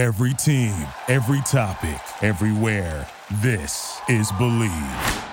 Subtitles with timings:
[0.00, 0.74] Every team,
[1.08, 3.06] every topic, everywhere.
[3.42, 5.24] This is Believe.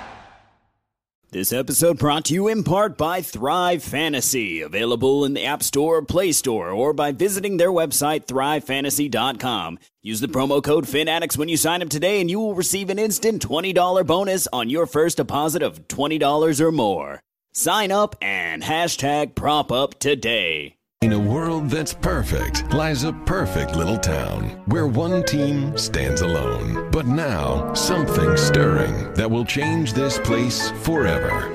[1.31, 6.01] This episode brought to you in part by Thrive Fantasy, available in the App Store,
[6.01, 9.79] Play Store, or by visiting their website, thrivefantasy.com.
[10.01, 12.99] Use the promo code FINADDICTS when you sign up today, and you will receive an
[12.99, 17.21] instant $20 bonus on your first deposit of $20 or more.
[17.53, 20.76] Sign up and hashtag prop up today.
[21.07, 26.91] In a world that's perfect lies a perfect little town where one team stands alone.
[26.91, 31.49] But now, something stirring that will change this place forever.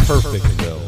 [0.00, 0.82] Perfectville.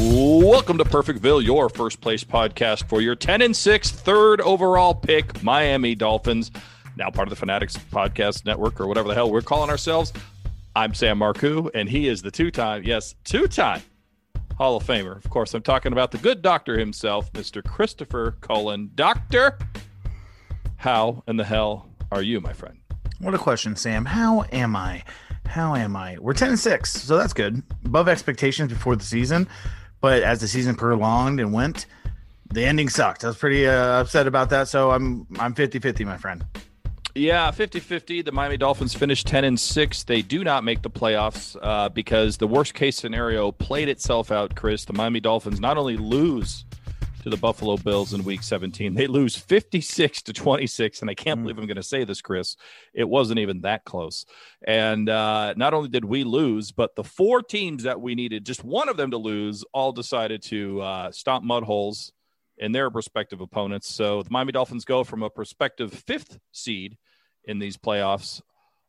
[0.00, 5.42] Welcome to Perfectville, your first place podcast for your 10 and 6 third overall pick,
[5.42, 6.50] Miami Dolphins,
[6.96, 10.12] now part of the Fanatics Podcast Network or whatever the hell we're calling ourselves.
[10.74, 13.82] I'm Sam Marcoux, and he is the two time, yes, two time
[14.56, 15.16] Hall of Famer.
[15.16, 17.62] Of course, I'm talking about the good doctor himself, Mr.
[17.64, 18.90] Christopher Cullen.
[18.94, 19.58] Doctor,
[20.76, 22.78] how in the hell are you, my friend?
[23.18, 24.04] What a question, Sam.
[24.04, 25.04] How am I?
[25.46, 26.16] How am I?
[26.18, 27.62] We're 10 and 6, so that's good.
[27.84, 29.48] Above expectations before the season,
[30.00, 31.86] but as the season prolonged and went,
[32.52, 33.24] the ending sucked.
[33.24, 36.44] I was pretty uh, upset about that, so I'm I'm 50-50, my friend.
[37.14, 38.24] Yeah, 50-50.
[38.24, 40.04] The Miami Dolphins finished 10 and 6.
[40.04, 44.54] They do not make the playoffs uh, because the worst case scenario played itself out,
[44.54, 44.86] Chris.
[44.86, 46.64] The Miami Dolphins not only lose
[47.22, 51.42] to the Buffalo Bills in week 17, they lose 56 to 26 and I can't
[51.42, 52.56] believe I'm going to say this, Chris.
[52.94, 54.24] It wasn't even that close.
[54.66, 58.64] And uh, not only did we lose, but the four teams that we needed just
[58.64, 62.10] one of them to lose all decided to uh, stomp mud holes
[62.56, 63.92] in their respective opponents.
[63.92, 66.96] So the Miami Dolphins go from a prospective fifth seed
[67.44, 68.40] in these playoffs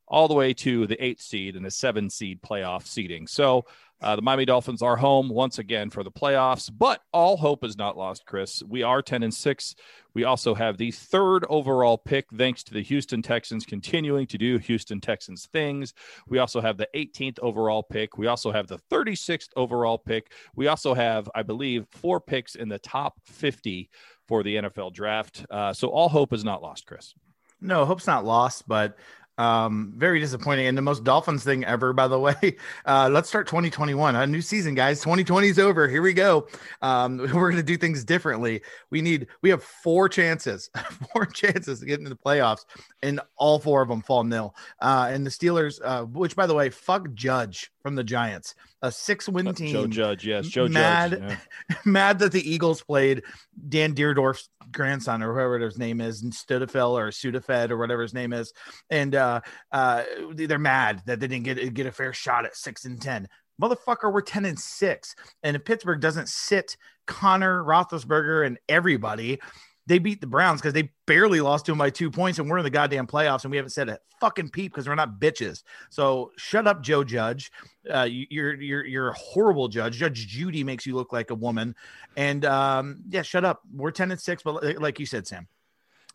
[0.08, 3.26] all the way to the eighth seed and the seven seed playoff seeding.
[3.26, 3.66] So
[4.02, 7.78] uh, the Miami Dolphins are home once again for the playoffs, but all hope is
[7.78, 8.62] not lost, Chris.
[8.68, 9.76] We are 10 and 6.
[10.14, 14.58] We also have the third overall pick, thanks to the Houston Texans continuing to do
[14.58, 15.94] Houston Texans things.
[16.28, 18.18] We also have the 18th overall pick.
[18.18, 20.34] We also have the 36th overall pick.
[20.56, 23.90] We also have, I believe, four picks in the top 50
[24.28, 25.46] for the NFL draft.
[25.50, 27.16] Uh, so all hope is not lost, Chris.
[27.63, 28.97] No, hope's not lost, but
[29.38, 30.68] um, very disappointing.
[30.68, 32.57] And the most Dolphins thing ever, by the way.
[32.85, 35.00] Uh, let's start 2021, a new season, guys.
[35.00, 35.88] 2020 is over.
[35.88, 36.47] Here we go.
[36.81, 38.62] Um, we're going to do things differently.
[38.90, 40.69] We need, we have four chances,
[41.13, 42.66] four chances to get into the playoffs,
[43.02, 44.56] and all four of them fall nil.
[44.79, 48.92] Uh, and the Steelers, uh, which by the way, fuck Judge from the Giants, a
[48.92, 49.74] six win Uh, team.
[49.74, 51.38] Joe Judge, yes, Joe mad, Judge.
[51.70, 51.76] yeah.
[51.86, 53.24] mad that the Eagles played
[53.70, 58.14] Dan Dierdorf's grandson or whoever his name is, and Studafel or Sudafed or whatever his
[58.14, 58.54] name is,
[58.90, 62.86] and uh, uh, they're mad that they didn't get get a fair shot at six
[62.86, 63.28] and ten.
[63.62, 65.14] Motherfucker, we're ten and six,
[65.44, 69.40] and if Pittsburgh doesn't sit Connor Roethlisberger and everybody.
[69.86, 72.58] They beat the Browns because they barely lost to them by two points, and we're
[72.58, 75.64] in the goddamn playoffs, and we haven't said a fucking peep because we're not bitches.
[75.90, 77.52] So shut up, Joe Judge.
[77.94, 79.98] Uh, you, you're you're you're a horrible judge.
[79.98, 81.76] Judge Judy makes you look like a woman,
[82.16, 83.62] and um, yeah, shut up.
[83.74, 85.48] We're ten and six, but like you said, Sam,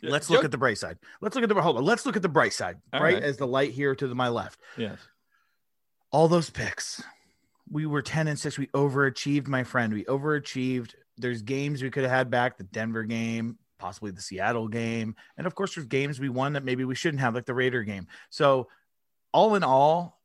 [0.01, 0.97] Yeah, let's look at the bright side.
[1.21, 1.85] Let's look at the hold on.
[1.85, 2.77] Let's look at the bright side.
[2.93, 3.23] Right, right.
[3.23, 4.59] as the light here to the, my left.
[4.79, 4.99] Yes.
[6.11, 7.03] All those picks,
[7.71, 8.57] we were ten and six.
[8.57, 9.93] We overachieved, my friend.
[9.93, 10.95] We overachieved.
[11.19, 12.57] There's games we could have had back.
[12.57, 16.65] The Denver game, possibly the Seattle game, and of course, there's games we won that
[16.65, 18.07] maybe we shouldn't have, like the Raider game.
[18.31, 18.69] So,
[19.33, 20.21] all in all,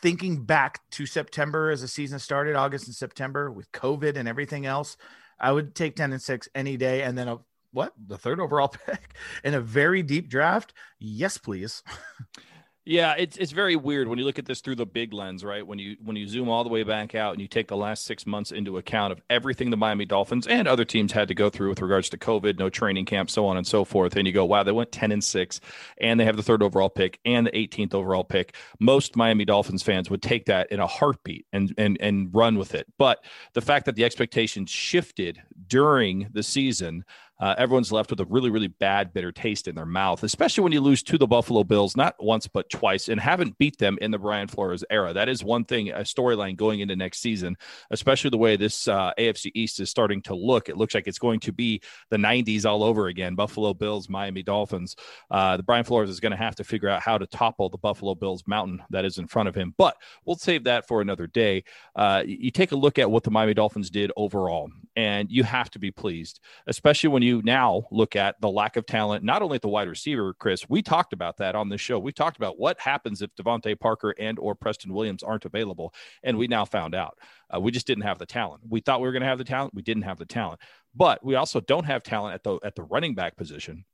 [0.00, 4.66] thinking back to September as the season started, August and September with COVID and everything
[4.66, 4.96] else,
[5.38, 7.02] I would take 10 and 6 any day.
[7.02, 7.38] And then a
[7.72, 7.92] what?
[8.06, 10.72] The third overall pick in a very deep draft?
[10.98, 11.82] Yes, please.
[12.88, 15.64] Yeah, it's it's very weird when you look at this through the big lens, right?
[15.64, 18.06] When you when you zoom all the way back out and you take the last
[18.06, 21.50] six months into account of everything the Miami Dolphins and other teams had to go
[21.50, 24.32] through with regards to COVID, no training camp, so on and so forth, and you
[24.32, 25.60] go, wow, they went ten and six,
[26.00, 28.54] and they have the third overall pick and the 18th overall pick.
[28.80, 32.74] Most Miami Dolphins fans would take that in a heartbeat and and and run with
[32.74, 32.86] it.
[32.96, 37.04] But the fact that the expectations shifted during the season
[37.40, 40.72] uh, everyone's left with a really, really bad, bitter taste in their mouth, especially when
[40.72, 44.10] you lose to the Buffalo Bills, not once, but twice, and haven't beat them in
[44.10, 45.12] the Brian Flores era.
[45.12, 47.56] That is one thing, a storyline going into next season,
[47.90, 50.68] especially the way this uh, AFC East is starting to look.
[50.68, 51.80] It looks like it's going to be
[52.10, 54.96] the 90s all over again Buffalo Bills, Miami Dolphins.
[55.30, 57.78] Uh, the Brian Flores is going to have to figure out how to topple the
[57.78, 61.26] Buffalo Bills mountain that is in front of him, but we'll save that for another
[61.26, 61.62] day.
[61.94, 65.70] Uh, you take a look at what the Miami Dolphins did overall, and you have
[65.70, 69.54] to be pleased, especially when you now look at the lack of talent, not only
[69.54, 72.00] at the wide receiver, Chris, we talked about that on the show.
[72.00, 76.36] We talked about what happens if DeVante Parker and or Preston Williams aren't available, and
[76.36, 77.16] we now found out
[77.54, 78.62] uh, we just didn't have the talent.
[78.68, 80.60] We thought we were going to have the talent, we didn't have the talent,
[80.96, 83.84] but we also don't have talent at the at the running back position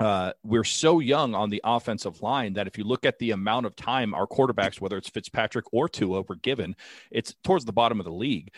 [0.00, 3.66] uh, we're so young on the offensive line that if you look at the amount
[3.66, 6.76] of time our quarterbacks, whether it's Fitzpatrick or Tua, were given,
[7.10, 8.52] it's towards the bottom of the league.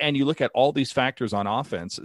[0.00, 1.98] And you look at all these factors on offense,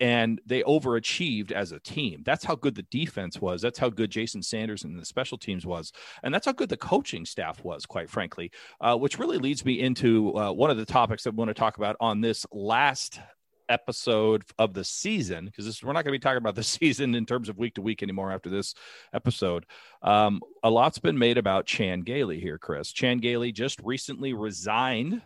[0.00, 2.22] and they overachieved as a team.
[2.24, 3.62] That's how good the defense was.
[3.62, 5.92] That's how good Jason Sanders and the special teams was,
[6.22, 8.50] and that's how good the coaching staff was, quite frankly.
[8.80, 11.54] Uh, which really leads me into uh, one of the topics that we want to
[11.54, 13.20] talk about on this last
[13.68, 17.14] episode of the season because this we're not going to be talking about the season
[17.14, 18.74] in terms of week to week anymore after this
[19.12, 19.66] episode.
[20.02, 22.92] Um, a lot's been made about Chan Gailey here, Chris.
[22.92, 25.22] Chan Gailey just recently resigned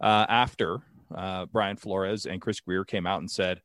[0.00, 0.80] uh, after
[1.14, 3.60] uh, Brian Flores and Chris Grier came out and said,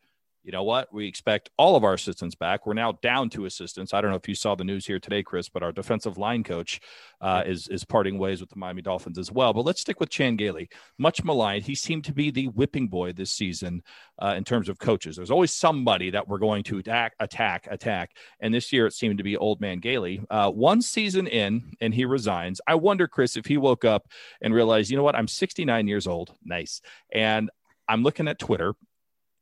[0.45, 0.93] you know what?
[0.93, 2.67] We expect all of our assistants back.
[2.67, 3.95] We're now down to assistants.
[3.95, 6.43] I don't know if you saw the news here today, Chris, but our defensive line
[6.43, 6.79] coach
[7.19, 9.53] uh, is is parting ways with the Miami Dolphins as well.
[9.53, 10.69] But let's stick with Chan Gailey.
[10.99, 13.81] Much maligned, he seemed to be the whipping boy this season
[14.19, 15.15] uh, in terms of coaches.
[15.15, 18.11] There's always somebody that we're going to attack, attack, attack.
[18.39, 20.21] And this year it seemed to be Old Man Gailey.
[20.29, 22.61] Uh, one season in, and he resigns.
[22.67, 24.07] I wonder, Chris, if he woke up
[24.41, 25.15] and realized, you know what?
[25.15, 26.35] I'm 69 years old.
[26.43, 26.81] Nice,
[27.11, 27.49] and
[27.87, 28.75] I'm looking at Twitter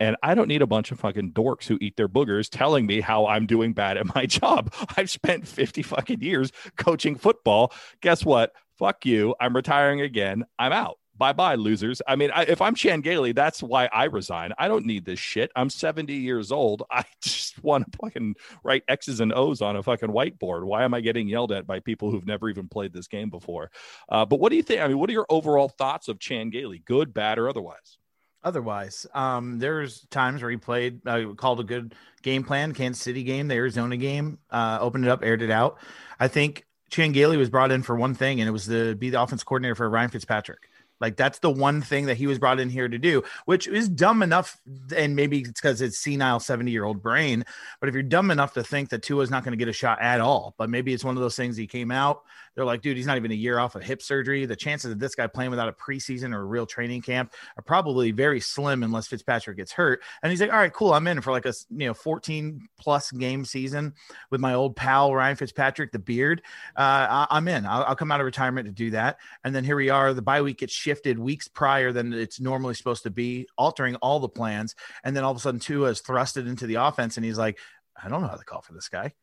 [0.04, 3.00] and I don't need a bunch of fucking dorks who eat their boogers telling me
[3.00, 4.74] how I'm doing bad at my job.
[4.98, 7.72] I've spent 50 fucking years coaching football.
[8.02, 8.52] Guess what?
[8.78, 9.34] Fuck you.
[9.40, 10.44] I'm retiring again.
[10.60, 10.98] I'm out.
[11.16, 12.02] Bye bye, losers.
[12.06, 14.52] I mean, I, if I'm Chan Gailey, that's why I resign.
[14.58, 15.52] I don't need this shit.
[15.56, 16.84] I'm 70 years old.
[16.92, 20.66] I just want to fucking write X's and O's on a fucking whiteboard.
[20.66, 23.72] Why am I getting yelled at by people who've never even played this game before?
[24.10, 24.82] Uh, but what do you think?
[24.82, 28.00] I mean, what are your overall thoughts of Chan Gailey, good, bad, or otherwise?
[28.44, 29.06] Otherwise.
[29.14, 33.48] Um, there's times where he played, uh, called a good game plan, Kansas City game,
[33.48, 35.78] the Arizona game, uh, opened it up, aired it out.
[36.20, 39.10] I think Chan Gailey was brought in for one thing, and it was to be
[39.10, 40.70] the offense coordinator for Ryan Fitzpatrick.
[41.00, 43.90] Like that's the one thing that he was brought in here to do, which is
[43.90, 44.60] dumb enough.
[44.96, 47.44] And maybe it's because it's senile 70 year old brain.
[47.80, 49.74] But if you're dumb enough to think that Tua is not going to get a
[49.74, 52.24] shot at all, but maybe it's one of those things he came out,
[52.56, 54.46] they're like, dude, he's not even a year off of hip surgery.
[54.46, 57.64] The chances of this guy playing without a preseason or a real training camp are
[57.64, 60.04] probably very slim unless Fitzpatrick gets hurt.
[60.22, 60.94] And he's like, all right, cool.
[60.94, 63.94] I'm in for like a you know 14 plus game season
[64.30, 66.42] with my old pal Ryan Fitzpatrick, the beard.
[66.76, 67.66] Uh, I, am in.
[67.66, 69.18] I'll, I'll, come out of retirement to do that.
[69.44, 70.14] And then here we are.
[70.14, 74.20] The bye week gets shifted weeks prior than it's normally supposed to be, altering all
[74.20, 74.76] the plans.
[75.04, 77.58] And then all of a sudden, Tua is thrusted into the offense, and he's like,
[78.02, 79.14] I don't know how to call for this guy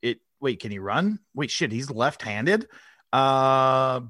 [0.00, 1.18] It wait, can he run?
[1.34, 2.66] Wait, shit, he's left-handed.
[3.12, 4.00] Uh,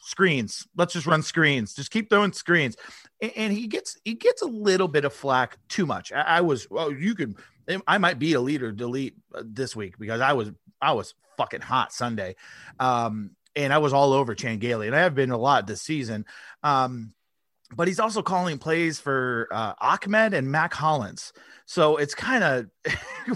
[0.00, 0.66] screens.
[0.74, 1.74] Let's just run screens.
[1.74, 2.76] Just keep throwing screens.
[3.20, 5.58] And, and he gets he gets a little bit of flack.
[5.68, 6.12] Too much.
[6.12, 6.66] I, I was.
[6.70, 7.36] Well, you could.
[7.86, 11.60] I might be a leader delete uh, this week because I was I was fucking
[11.60, 12.36] hot Sunday,
[12.80, 15.82] um, and I was all over Chan Gailey, and I have been a lot this
[15.82, 16.24] season.
[16.62, 17.12] Um,
[17.74, 21.32] but he's also calling plays for uh, Ahmed and Mack Hollins.
[21.66, 22.66] So it's kind of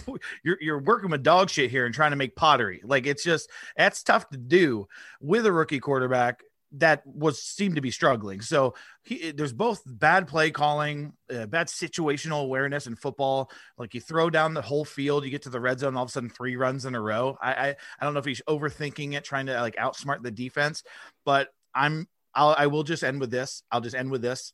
[0.45, 2.81] you're you're working with dog shit here and trying to make pottery.
[2.85, 4.87] Like it's just that's tough to do
[5.21, 6.43] with a rookie quarterback
[6.73, 8.41] that was seemed to be struggling.
[8.41, 8.75] So
[9.05, 13.51] he, there's both bad play calling, uh, bad situational awareness in football.
[13.77, 16.09] Like you throw down the whole field, you get to the red zone, all of
[16.09, 17.37] a sudden three runs in a row.
[17.41, 20.83] I I, I don't know if he's overthinking it, trying to like outsmart the defense,
[21.25, 23.63] but I'm I'll, I will just end with this.
[23.71, 24.53] I'll just end with this.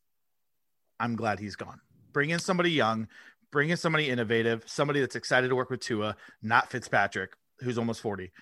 [0.98, 1.80] I'm glad he's gone.
[2.12, 3.06] Bring in somebody young,
[3.52, 8.00] bring in somebody innovative, somebody that's excited to work with Tua, not Fitzpatrick, who's almost
[8.00, 8.32] 40.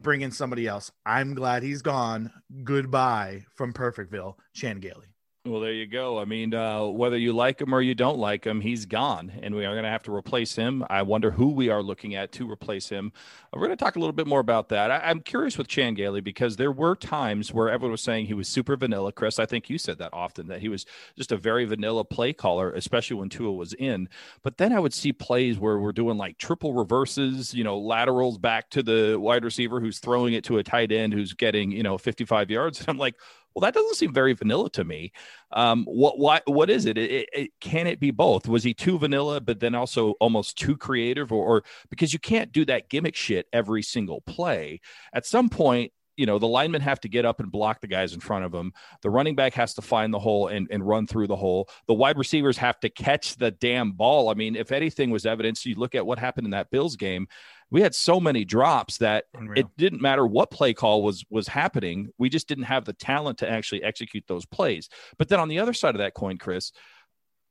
[0.00, 0.92] Bring in somebody else.
[1.04, 2.30] I'm glad he's gone.
[2.62, 5.17] Goodbye from Perfectville, Chan Gailey.
[5.44, 6.18] Well, there you go.
[6.18, 9.54] I mean, uh, whether you like him or you don't like him, he's gone, and
[9.54, 10.84] we are going to have to replace him.
[10.90, 13.12] I wonder who we are looking at to replace him.
[13.52, 14.90] We're going to talk a little bit more about that.
[14.90, 18.34] I, am curious with Chan Gailey because there were times where everyone was saying he
[18.34, 19.10] was super vanilla.
[19.10, 20.84] Chris, I think you said that often that he was
[21.16, 24.08] just a very vanilla play caller, especially when Tua was in.
[24.42, 28.38] But then I would see plays where we're doing like triple reverses, you know, laterals
[28.38, 31.84] back to the wide receiver who's throwing it to a tight end who's getting you
[31.84, 32.80] know 55 yards.
[32.88, 33.16] And I'm like,
[33.58, 35.10] well, that doesn't seem very vanilla to me.
[35.50, 36.96] Um, what what what is it?
[36.96, 37.50] It, it, it?
[37.60, 38.46] Can it be both?
[38.46, 42.52] Was he too vanilla, but then also almost too creative, or, or because you can't
[42.52, 44.80] do that gimmick shit every single play.
[45.12, 48.12] At some point, you know, the linemen have to get up and block the guys
[48.12, 48.72] in front of them.
[49.02, 51.68] The running back has to find the hole and, and run through the hole.
[51.88, 54.28] The wide receivers have to catch the damn ball.
[54.28, 57.26] I mean, if anything was evidence, you look at what happened in that Bills game
[57.70, 59.60] we had so many drops that Unreal.
[59.60, 62.08] it didn't matter what play call was was happening.
[62.18, 64.88] We just didn't have the talent to actually execute those plays.
[65.18, 66.72] But then on the other side of that coin, Chris,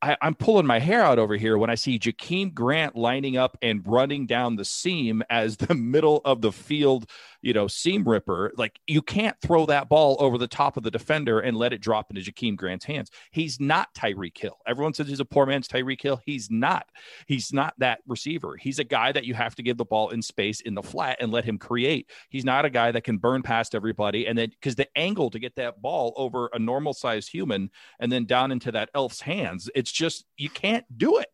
[0.01, 3.57] I, am pulling my hair out over here when I see Jakeem Grant lining up
[3.61, 7.09] and running down the seam as the middle of the field,
[7.41, 8.51] you know, seam ripper.
[8.57, 11.81] Like you can't throw that ball over the top of the defender and let it
[11.81, 13.09] drop into Jakeem Grant's hands.
[13.31, 14.57] He's not Tyreek Hill.
[14.67, 16.21] Everyone says he's a poor man's Tyreek Hill.
[16.25, 16.87] He's not.
[17.27, 18.57] He's not that receiver.
[18.57, 21.17] He's a guy that you have to give the ball in space in the flat
[21.19, 22.09] and let him create.
[22.29, 24.27] He's not a guy that can burn past everybody.
[24.27, 28.11] And then because the angle to get that ball over a normal sized human and
[28.11, 31.27] then down into that elf's hands, it's just you can't do it.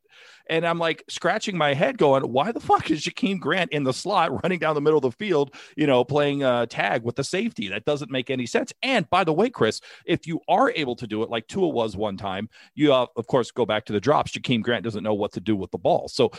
[0.49, 3.93] And I'm like scratching my head, going, why the fuck is Jakeem Grant in the
[3.93, 7.23] slot running down the middle of the field, you know, playing uh, tag with the
[7.23, 7.69] safety?
[7.69, 8.73] That doesn't make any sense.
[8.81, 11.95] And by the way, Chris, if you are able to do it like Tua was
[11.95, 14.31] one time, you, uh, of course, go back to the drops.
[14.31, 16.07] Jakeem Grant doesn't know what to do with the ball.
[16.07, 16.31] So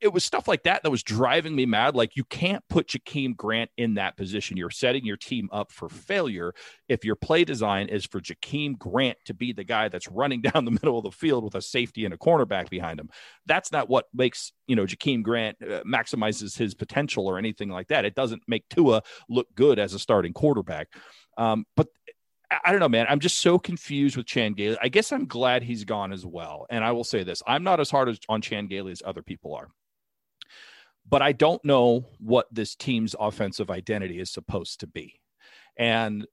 [0.00, 1.96] it was stuff like that that was driving me mad.
[1.96, 4.56] Like you can't put Jakeem Grant in that position.
[4.56, 6.54] You're setting your team up for failure
[6.88, 10.64] if your play design is for Jakeem Grant to be the guy that's running down
[10.64, 13.10] the middle of the field with a safety and a cornerback behind him.
[13.46, 17.88] That's not what makes you know Jakeem Grant uh, maximizes his potential or anything like
[17.88, 18.04] that.
[18.04, 20.88] It doesn't make Tua look good as a starting quarterback.
[21.36, 21.88] Um, but
[22.64, 23.06] I don't know, man.
[23.08, 24.78] I'm just so confused with Chan Gailey.
[24.80, 26.66] I guess I'm glad he's gone as well.
[26.70, 29.22] And I will say this: I'm not as hard as, on Chan Gailey as other
[29.22, 29.68] people are
[31.08, 35.20] but I don't know what this team's offensive identity is supposed to be.
[35.76, 36.26] And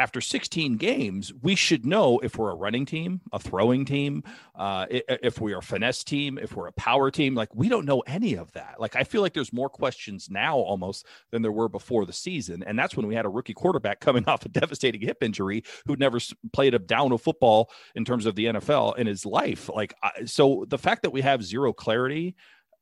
[0.00, 4.86] after 16 games, we should know if we're a running team, a throwing team, uh,
[4.88, 7.34] if we are a finesse team, if we're a power team.
[7.34, 8.76] Like, we don't know any of that.
[8.78, 12.62] Like, I feel like there's more questions now almost than there were before the season.
[12.62, 16.00] And that's when we had a rookie quarterback coming off a devastating hip injury who'd
[16.00, 16.18] never
[16.54, 19.68] played a down of football in terms of the NFL in his life.
[19.68, 19.94] Like,
[20.24, 22.36] so the fact that we have zero clarity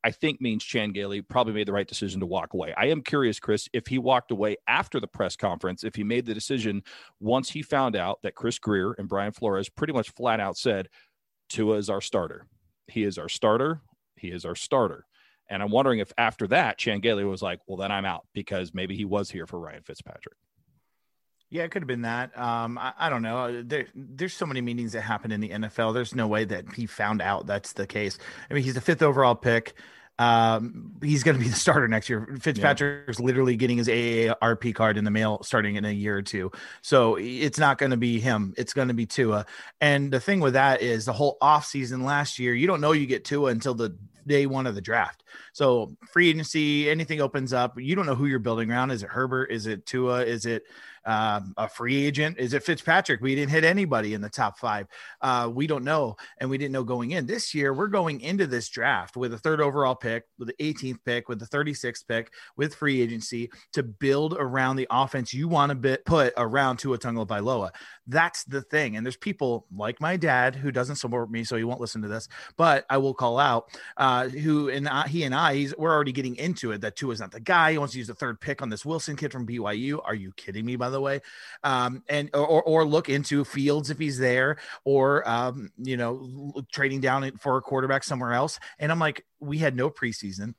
[0.09, 2.73] I think means Chan Gailey probably made the right decision to walk away.
[2.79, 6.25] I am curious, Chris, if he walked away after the press conference, if he made
[6.25, 6.83] the decision
[7.21, 10.89] once he found out that Chris Grier and Brian Flores pretty much flat out said,
[11.51, 12.47] Tua is our starter.
[12.87, 13.83] He is our starter.
[14.17, 15.05] He is our starter.
[15.51, 18.73] And I'm wondering if after that, Chan Gailey was like, well, then I'm out because
[18.73, 20.37] maybe he was here for Ryan Fitzpatrick.
[21.51, 22.39] Yeah, it could have been that.
[22.39, 23.63] Um, I, I, don't know.
[23.63, 25.93] There, there's so many meetings that happen in the NFL.
[25.93, 28.19] There's no way that he found out that's the case.
[28.51, 29.75] I mean, he's the fifth overall pick.
[30.19, 32.37] Um, he's going to be the starter next year.
[32.41, 33.25] Fitzpatrick yeah.
[33.25, 36.51] literally getting his AARP card in the mail starting in a year or two.
[36.83, 38.55] So it's not going to be him.
[38.57, 39.47] It's going to be Tua.
[39.81, 43.07] And the thing with that is the whole offseason last year, you don't know you
[43.07, 43.97] get Tua until the
[44.27, 45.25] day one of the draft.
[45.53, 48.91] So free agency, anything opens up, you don't know who you're building around.
[48.91, 49.51] Is it Herbert?
[49.51, 50.25] Is it Tua?
[50.25, 50.65] Is it
[51.09, 52.39] um, a free agent?
[52.39, 53.23] Is it Fitzpatrick?
[53.23, 54.87] We didn't hit anybody in the top five.
[55.23, 57.25] Uh, we don't know, and we didn't know going in.
[57.25, 60.99] This year, we're going into this draft with a third overall pick, with the 18th
[61.07, 65.83] pick, with the 36th pick, with free agency to build around the offense you want
[65.83, 67.71] to put around Tua Tagovailoa.
[68.09, 68.97] That's the thing.
[68.97, 72.09] And there's people like my dad who doesn't support me, so he won't listen to
[72.09, 76.13] this, but I will call out uh, who and I, he and I, we're already
[76.13, 77.73] getting into it that Tua is not the guy.
[77.73, 80.01] He wants to use the third pick on this Wilson kid from BYU.
[80.03, 80.77] Are you kidding me?
[80.77, 81.21] By the way,
[81.63, 87.03] um, and or or look into Fields if he's there, or um, you know, trading
[87.03, 88.59] down for a quarterback somewhere else.
[88.79, 90.55] And I'm like, we had no preseason.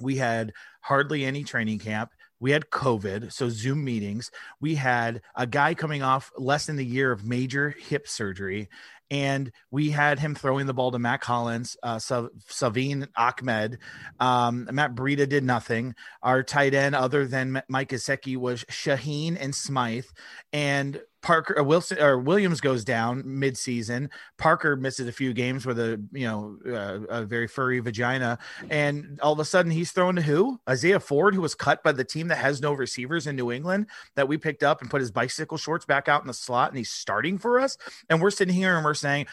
[0.00, 2.10] We had hardly any training camp
[2.40, 4.30] we had COVID, so Zoom meetings.
[4.60, 8.68] We had a guy coming off less than a year of major hip surgery,
[9.10, 13.78] and we had him throwing the ball to Matt Collins, uh, Salvon Ahmed.
[14.20, 15.94] Um, Matt Breida did nothing.
[16.22, 20.06] Our tight end, other than Mike Gesicki, was Shaheen and Smythe.
[20.52, 24.10] And Parker uh, Wilson or Williams goes down mid-season.
[24.38, 28.38] Parker misses a few games with a you know uh, a very furry vagina,
[28.70, 30.60] and all of a sudden he's thrown to who?
[30.68, 33.86] Isaiah Ford, who was cut by the team that has no receivers in New England
[34.16, 36.78] that we picked up and put his bicycle shorts back out in the slot, and
[36.78, 37.76] he's starting for us.
[38.08, 39.26] And we're sitting here and we're saying,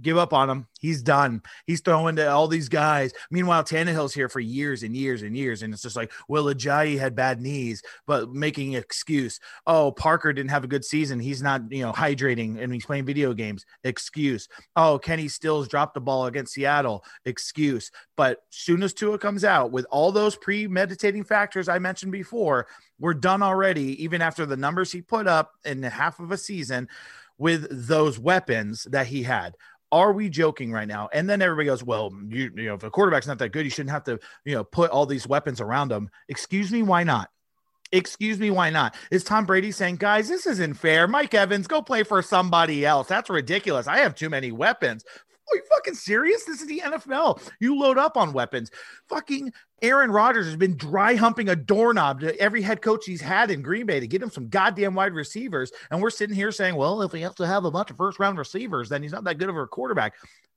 [0.00, 0.66] give up on him.
[0.80, 1.42] He's done.
[1.66, 3.12] He's throwing to all these guys.
[3.30, 5.62] Meanwhile, Tannehill's here for years and years and years.
[5.62, 9.40] And it's just like, well, Ajayi had bad knees, but making excuse.
[9.66, 11.18] Oh, Parker didn't have a good season.
[11.18, 13.64] He's not, you know, hydrating and he's playing video games.
[13.84, 14.48] Excuse.
[14.76, 17.04] Oh, Kenny Stills dropped the ball against Seattle.
[17.24, 17.90] Excuse.
[18.16, 22.66] But soon as Tua comes out with all those premeditating factors I mentioned before,
[23.00, 26.88] we're done already, even after the numbers he put up in half of a season
[27.38, 29.54] with those weapons that he had
[29.90, 31.08] are we joking right now?
[31.12, 33.70] And then everybody goes, well, you, you know, if a quarterback's not that good, you
[33.70, 36.10] shouldn't have to, you know, put all these weapons around him.
[36.28, 37.30] Excuse me, why not?
[37.90, 38.94] Excuse me, why not?
[39.10, 41.08] Is Tom Brady saying, guys, this isn't fair?
[41.08, 43.08] Mike Evans, go play for somebody else.
[43.08, 43.86] That's ridiculous.
[43.86, 45.04] I have too many weapons.
[45.52, 46.44] Are you fucking serious?
[46.44, 47.40] This is the NFL.
[47.60, 48.70] You load up on weapons.
[49.08, 49.52] Fucking
[49.82, 53.62] Aaron Rodgers has been dry humping a doorknob to every head coach he's had in
[53.62, 55.72] Green Bay to get him some goddamn wide receivers.
[55.90, 58.18] And we're sitting here saying, well, if we have to have a bunch of first
[58.18, 60.14] round receivers, then he's not that good of a quarterback.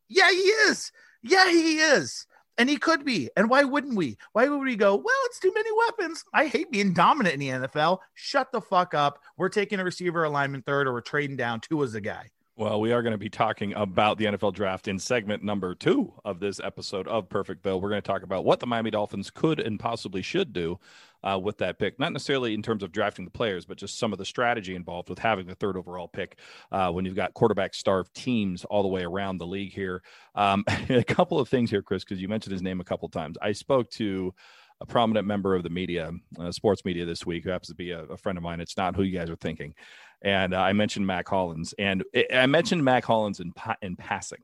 [0.07, 0.91] Yeah, he is.
[1.21, 2.25] Yeah, he is.
[2.57, 3.29] And he could be.
[3.37, 4.17] And why wouldn't we?
[4.33, 6.23] Why would we go, well, it's too many weapons.
[6.33, 7.99] I hate being dominant in the NFL.
[8.13, 9.19] Shut the fuck up.
[9.37, 11.61] We're taking a receiver alignment third or we're trading down.
[11.61, 12.29] Tua's the guy.
[12.57, 16.13] Well, we are going to be talking about the NFL draft in segment number two
[16.25, 17.79] of this episode of Perfectville.
[17.79, 20.77] We're going to talk about what the Miami Dolphins could and possibly should do
[21.23, 24.11] uh, with that pick, not necessarily in terms of drafting the players, but just some
[24.11, 26.39] of the strategy involved with having the third overall pick
[26.73, 30.03] uh, when you've got quarterback starved teams all the way around the league here.
[30.35, 33.37] Um, a couple of things here, Chris, because you mentioned his name a couple times.
[33.41, 34.33] I spoke to
[34.81, 37.91] a prominent member of the media, uh, sports media this week, who happens to be
[37.91, 38.59] a, a, friend of mine.
[38.59, 39.73] It's not who you guys are thinking
[40.21, 44.43] and uh, I mentioned Mack Hollins, and it, I mentioned Mack Hollins in in passing,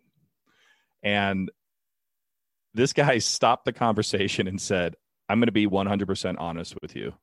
[1.03, 1.51] and
[2.73, 4.95] this guy stopped the conversation and said,
[5.29, 7.13] "I'm going to be 100% honest with you.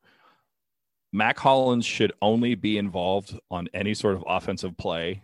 [1.13, 5.23] Mack Hollins should only be involved on any sort of offensive play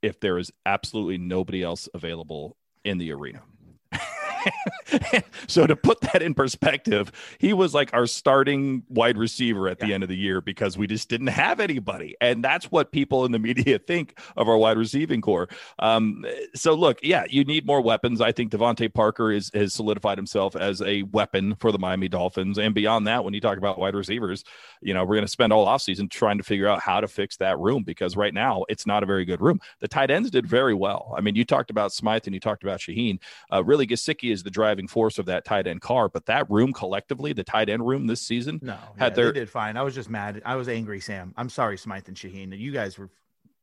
[0.00, 3.42] if there is absolutely nobody else available in the arena."
[5.46, 9.92] so to put that in perspective, he was like our starting wide receiver at the
[9.92, 13.32] end of the year because we just didn't have anybody, and that's what people in
[13.32, 15.48] the media think of our wide receiving corps.
[15.78, 18.20] Um, so look, yeah, you need more weapons.
[18.20, 22.58] I think DeVante Parker is has solidified himself as a weapon for the Miami Dolphins,
[22.58, 24.44] and beyond that, when you talk about wide receivers,
[24.80, 27.36] you know we're going to spend all offseason trying to figure out how to fix
[27.36, 29.60] that room because right now it's not a very good room.
[29.80, 31.14] The tight ends did very well.
[31.16, 33.18] I mean, you talked about Smythe and you talked about Shaheen.
[33.52, 36.08] Uh, really, Gesicki is the driving force of that tight end car.
[36.08, 39.40] But that room collectively, the tight end room this season, no, had yeah, their they
[39.40, 39.76] did fine.
[39.76, 40.42] I was just mad.
[40.44, 41.32] I was angry, Sam.
[41.36, 42.58] I'm sorry, Smythe and Shaheen.
[42.58, 43.10] You guys were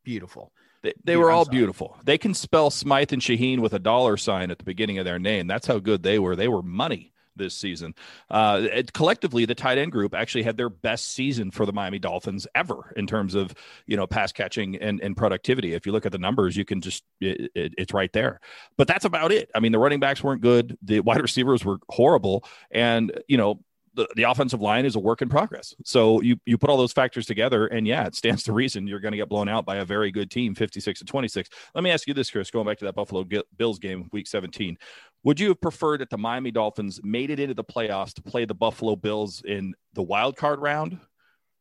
[0.03, 0.51] beautiful.
[0.81, 1.97] They, they were all beautiful.
[2.05, 5.19] They can spell Smythe and Shaheen with a dollar sign at the beginning of their
[5.19, 5.45] name.
[5.45, 6.37] That's how good they were.
[6.37, 7.95] They were money this season.
[8.29, 11.97] Uh, it, collectively, the tight end group actually had their best season for the Miami
[11.97, 13.55] Dolphins ever in terms of
[13.87, 15.73] you know pass catching and, and productivity.
[15.73, 18.39] If you look at the numbers, you can just it, it, it's right there.
[18.77, 19.49] But that's about it.
[19.55, 20.77] I mean, the running backs weren't good.
[20.83, 23.59] The wide receivers were horrible, and you know
[23.95, 25.75] the, the offensive line is a work in progress.
[25.83, 28.99] So you you put all those factors together, and yeah, it stands to reason you're
[28.99, 31.49] going to get blown out by a very good team, 56 to 26.
[31.75, 33.25] Let me ask you this, Chris, going back to that Buffalo
[33.57, 34.77] Bills game, week 17.
[35.23, 38.45] Would you have preferred that the Miami Dolphins made it into the playoffs to play
[38.45, 40.99] the Buffalo Bills in the wild card round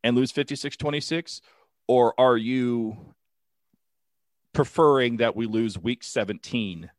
[0.05, 1.41] and lose 56 26?
[1.89, 3.15] Or are you
[4.53, 6.91] preferring that we lose week 17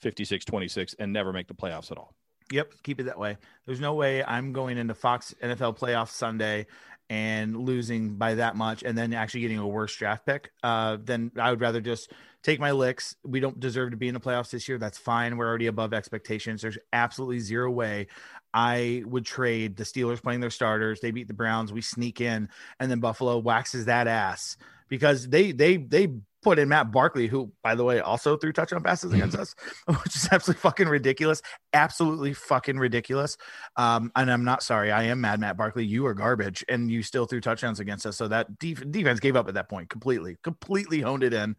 [0.00, 2.14] 56 26 and never make the playoffs at all?
[2.52, 3.38] Yep, keep it that way.
[3.66, 6.66] There's no way I'm going into Fox NFL playoff Sunday
[7.10, 10.52] and losing by that much and then actually getting a worse draft pick.
[10.62, 13.16] Uh, then I would rather just take my licks.
[13.24, 14.78] We don't deserve to be in the playoffs this year.
[14.78, 15.36] That's fine.
[15.36, 16.62] We're already above expectations.
[16.62, 18.08] There's absolutely zero way
[18.52, 21.00] I would trade the Steelers playing their starters.
[21.00, 21.72] They beat the Browns.
[21.72, 24.56] We sneak in, and then Buffalo waxes that ass
[24.88, 26.08] because they they they
[26.44, 29.54] put in Matt Barkley, who, by the way, also threw touchdown passes against us,
[29.86, 31.42] which is absolutely fucking ridiculous.
[31.72, 33.36] Absolutely fucking ridiculous.
[33.76, 34.92] Um, and I'm not sorry.
[34.92, 35.84] I am mad, Matt Barkley.
[35.84, 38.16] You are garbage, and you still threw touchdowns against us.
[38.16, 41.56] So that def- defense gave up at that point completely, completely honed it in.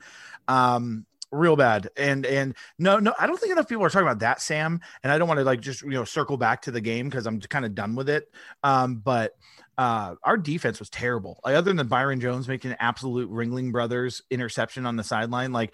[0.48, 4.20] Um, real bad and and no no i don't think enough people are talking about
[4.20, 6.80] that sam and i don't want to like just you know circle back to the
[6.80, 8.32] game because i'm kind of done with it
[8.64, 9.36] um but
[9.78, 11.40] uh, our defense was terrible.
[11.44, 15.74] Like, other than Byron Jones making an absolute Ringling Brothers interception on the sideline, like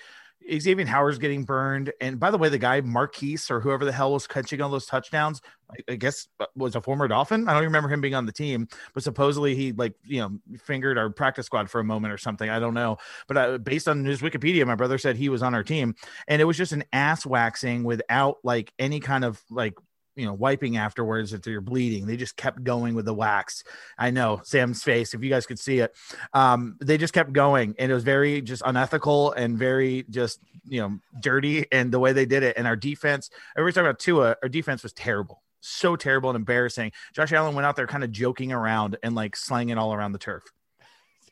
[0.60, 1.92] Xavier Howard's getting burned.
[2.02, 4.86] And by the way, the guy Marquise or whoever the hell was catching all those
[4.86, 7.48] touchdowns, I, I guess uh, was a former Dolphin.
[7.48, 10.98] I don't remember him being on the team, but supposedly he like you know fingered
[10.98, 12.50] our practice squad for a moment or something.
[12.50, 15.54] I don't know, but uh, based on his Wikipedia, my brother said he was on
[15.54, 15.96] our team,
[16.28, 19.76] and it was just an ass waxing without like any kind of like
[20.16, 22.06] you know wiping afterwards if you're bleeding.
[22.06, 23.64] They just kept going with the wax.
[23.98, 25.96] I know sam's face if you guys could see it.
[26.34, 30.82] Um they just kept going and it was very just unethical and very just you
[30.82, 32.58] know dirty and the way they did it.
[32.58, 36.92] And our defense every time about Tua our defense was terrible so terrible and embarrassing.
[37.14, 40.18] Josh allen went out there kind of joking around and like slanging all around the
[40.18, 40.44] turf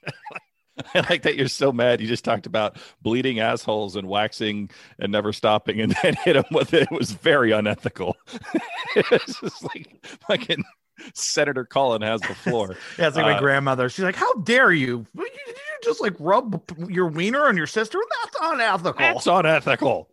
[0.94, 2.02] I like that you're so mad.
[2.02, 6.46] You just talked about bleeding assholes and waxing and never stopping, and then hit him
[6.52, 6.84] with it.
[6.84, 8.18] It was very unethical.
[8.96, 10.64] it's just like fucking
[11.14, 12.76] Senator Cullen has the floor.
[12.98, 13.90] yeah, it's like uh, my grandmother.
[13.90, 15.06] She's like, "How dare you?
[15.16, 18.00] Did you just like rub your wiener on your sister?
[18.24, 19.00] That's unethical.
[19.00, 20.10] That's unethical."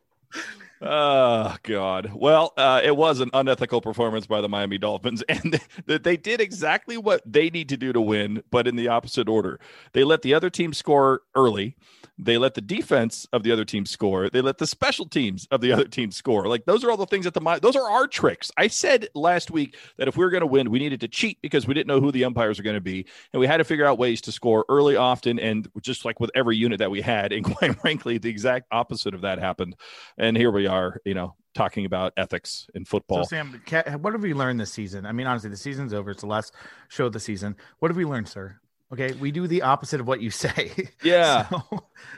[0.83, 2.13] Oh God!
[2.15, 6.41] Well, uh, it was an unethical performance by the Miami Dolphins, and that they did
[6.41, 9.59] exactly what they need to do to win, but in the opposite order.
[9.93, 11.77] They let the other team score early.
[12.19, 14.31] They let the defense of the other team score.
[14.31, 16.47] They let the special teams of the other team score.
[16.47, 18.51] Like those are all the things that the those are our tricks.
[18.57, 21.41] I said last week that if we were going to win, we needed to cheat
[21.43, 23.65] because we didn't know who the umpires are going to be, and we had to
[23.65, 27.01] figure out ways to score early, often, and just like with every unit that we
[27.01, 27.33] had.
[27.33, 29.77] And quite frankly, the exact opposite of that happened.
[30.19, 33.25] And here we are, you know, talking about ethics in football.
[33.25, 33.63] So, Sam,
[34.01, 35.07] what have we learned this season?
[35.07, 36.11] I mean, honestly, the season's over.
[36.11, 36.53] It's the last
[36.89, 37.57] show of the season.
[37.79, 38.59] What have we learned, sir?
[38.93, 40.91] Okay, we do the opposite of what you say.
[41.03, 41.49] Yeah.
[41.49, 41.63] so.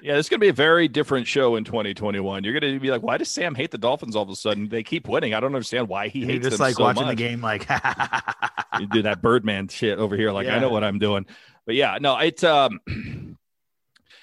[0.03, 2.45] Yeah, it's going to be a very different show in 2021.
[2.45, 4.69] You're going to be like, why does Sam hate the Dolphins all of a sudden?
[4.69, 5.33] They keep winning.
[5.35, 7.17] I don't understand why he hates just them like so watching much.
[7.17, 7.67] the game like
[8.81, 10.57] you do that Birdman shit over here like Yeah.
[10.57, 11.25] I know what I'm doing.
[11.65, 12.81] But yeah, no, it's um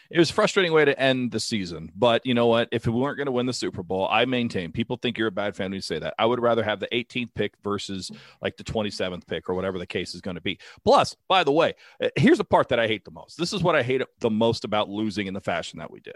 [0.10, 1.92] it was a frustrating way to end the season.
[1.96, 2.70] But you know what?
[2.72, 5.32] If we weren't going to win the Super Bowl, I maintain people think you're a
[5.32, 6.14] bad fan when you say that.
[6.20, 9.88] I would rather have the 18th pick versus like the 27th pick or whatever the
[9.88, 10.60] case is going to be.
[10.84, 13.38] Plus, by the way, uh, here's the part that I hate the most.
[13.38, 16.16] This is what I hate the most about losing in the fashion that we did.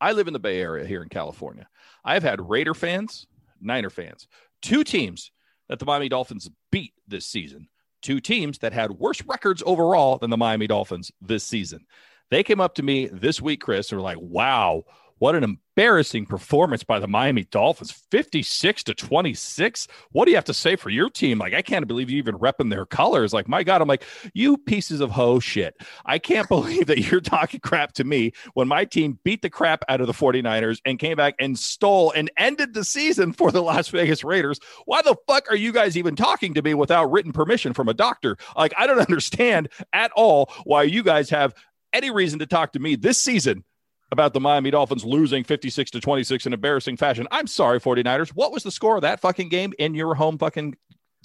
[0.00, 1.68] I live in the Bay Area here in California.
[2.04, 3.26] I've had Raider fans,
[3.60, 4.26] Niner fans,
[4.62, 5.30] two teams
[5.68, 7.68] that the Miami Dolphins beat this season,
[8.00, 11.84] two teams that had worse records overall than the Miami Dolphins this season.
[12.30, 14.84] They came up to me this week, Chris, and were like, wow,
[15.20, 19.86] what an embarrassing performance by the Miami Dolphins 56 to 26.
[20.12, 21.38] What do you have to say for your team?
[21.38, 23.34] Like, I can't believe you even repping their colors.
[23.34, 25.76] Like, my God, I'm like, you pieces of hoe shit.
[26.06, 29.84] I can't believe that you're talking crap to me when my team beat the crap
[29.90, 33.62] out of the 49ers and came back and stole and ended the season for the
[33.62, 34.58] Las Vegas Raiders.
[34.86, 37.94] Why the fuck are you guys even talking to me without written permission from a
[37.94, 38.38] doctor?
[38.56, 41.54] Like, I don't understand at all why you guys have
[41.92, 43.64] any reason to talk to me this season
[44.12, 47.28] about the Miami Dolphins losing 56 to 26 in embarrassing fashion.
[47.30, 48.30] I'm sorry, 49ers.
[48.30, 50.76] What was the score of that fucking game in your home fucking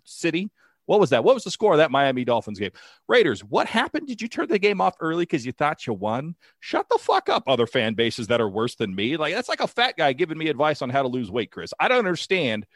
[0.03, 0.51] city?
[0.85, 1.23] What was that?
[1.23, 2.71] What was the score of that Miami Dolphins game?
[3.07, 4.07] Raiders, what happened?
[4.07, 6.35] Did you turn the game off early because you thought you won?
[6.59, 9.17] Shut the fuck up, other fan bases that are worse than me.
[9.17, 11.73] Like, that's like a fat guy giving me advice on how to lose weight, Chris.
[11.79, 12.67] I don't understand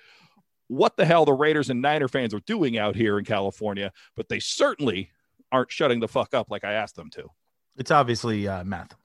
[0.69, 4.28] what the hell the Raiders and Niner fans are doing out here in California, but
[4.28, 5.12] they certainly
[5.52, 7.30] aren't shutting the fuck up like I asked them to.
[7.80, 8.96] It's obviously uh, math.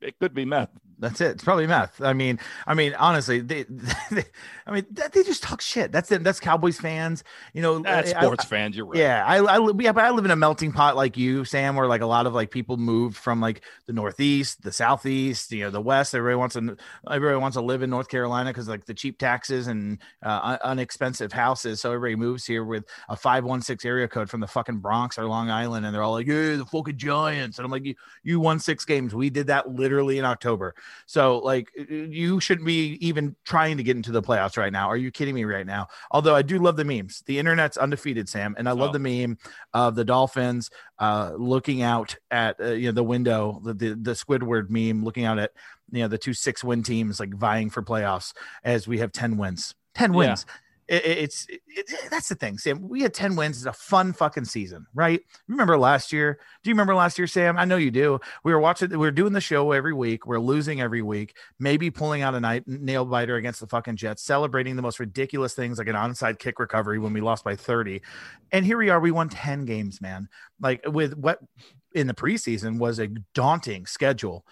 [0.00, 0.70] It could be meth.
[0.98, 1.32] That's it.
[1.32, 2.00] It's probably meth.
[2.02, 3.64] I mean, I mean, honestly, they,
[4.10, 4.24] they
[4.66, 5.92] I mean, that, they just talk shit.
[5.92, 6.24] That's it.
[6.24, 7.22] That's Cowboys fans.
[7.54, 8.76] You know, That's I- sports fans.
[8.76, 8.98] You're right.
[8.98, 11.86] Yeah, I, I yeah, but I live in a melting pot like you, Sam, where
[11.86, 15.70] like a lot of like people moved from like the Northeast, the Southeast, you know,
[15.70, 16.14] the West.
[16.14, 16.76] Everybody wants to,
[17.08, 21.32] everybody wants to live in North Carolina because like the cheap taxes and uh, unexpensive
[21.32, 21.80] houses.
[21.80, 25.16] So everybody moves here with a five one six area code from the fucking Bronx
[25.18, 27.94] or Long Island, and they're all like, "Yeah, the fucking Giants," and I'm like, "You
[28.24, 29.14] you won six games.
[29.14, 30.74] We did that literally in October.
[31.06, 34.88] So like you shouldn't be even trying to get into the playoffs right now.
[34.88, 35.86] Are you kidding me right now?
[36.10, 37.22] Although I do love the memes.
[37.26, 38.92] The internet's undefeated, Sam, and I love Oh.
[38.92, 39.38] the meme
[39.74, 44.12] of the Dolphins uh, looking out at uh, you know the window, the, the the
[44.12, 45.52] Squidward meme, looking out at
[45.90, 48.32] you know the two six win teams like vying for playoffs
[48.64, 49.74] as we have ten wins.
[49.94, 50.42] Ten wins.
[50.42, 50.50] It,
[50.88, 51.60] it- it's it,
[52.10, 52.88] that's the thing, Sam.
[52.88, 53.58] We had ten wins.
[53.58, 55.20] It's a fun fucking season, right?
[55.46, 56.38] Remember last year?
[56.62, 57.58] Do you remember last year, Sam?
[57.58, 58.18] I know you do.
[58.44, 58.90] We were watching.
[58.90, 60.26] We were doing the show every week.
[60.26, 61.36] We're losing every week.
[61.58, 65.54] Maybe pulling out a night nail biter against the fucking Jets, celebrating the most ridiculous
[65.54, 68.02] things like an onside kick recovery when we lost by thirty,
[68.52, 68.98] and here we are.
[69.00, 70.28] We won ten games, man.
[70.60, 71.40] Like with what
[71.94, 74.44] in the preseason was a daunting schedule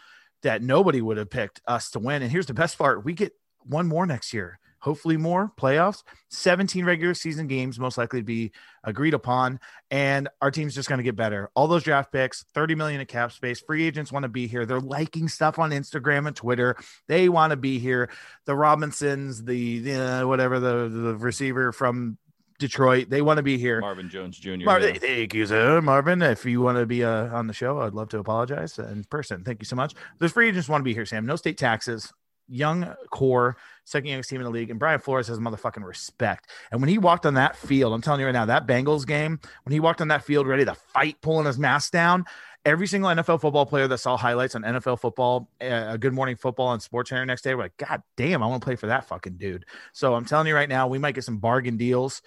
[0.43, 2.23] that nobody would have picked us to win.
[2.23, 3.33] And here's the best part: we get
[3.65, 4.59] one more next year.
[4.81, 6.03] Hopefully, more playoffs.
[6.31, 8.53] 17 regular season games, most likely to be
[8.85, 9.59] agreed upon.
[9.91, 11.51] And our team's just going to get better.
[11.55, 13.61] All those draft picks, 30 million in cap space.
[13.61, 14.67] Free agents want to be here.
[14.67, 16.77] They're liking stuff on Instagram and Twitter.
[17.09, 18.11] They want to be here.
[18.45, 22.19] The Robinsons, the uh, whatever the, the receiver from
[22.59, 23.81] Detroit, they want to be here.
[23.81, 24.65] Marvin Jones Jr.
[24.65, 24.95] Mar- yeah.
[24.95, 25.81] Thank you, sir.
[25.81, 26.23] Marvin.
[26.23, 29.45] If you want to be uh, on the show, I'd love to apologize in person.
[29.45, 29.95] Thank you so much.
[30.19, 31.27] Those free agents want to be here, Sam.
[31.27, 32.13] No state taxes,
[32.49, 33.57] young core,
[33.87, 34.69] second youngest team in the league.
[34.69, 36.51] And Brian Flores has motherfucking respect.
[36.71, 39.41] And when he walked on that field, I'm telling you right now, that Bengals game,
[39.63, 42.25] when he walked on that field ready to fight, pulling his mask down,
[42.65, 46.67] every single NFL football player that saw highlights on NFL football, uh, Good Morning Football
[46.67, 49.07] on Sports Center next day, were like, God damn, I want to play for that
[49.07, 49.65] fucking dude.
[49.93, 52.23] So I'm telling you right now, we might get some bargain deals.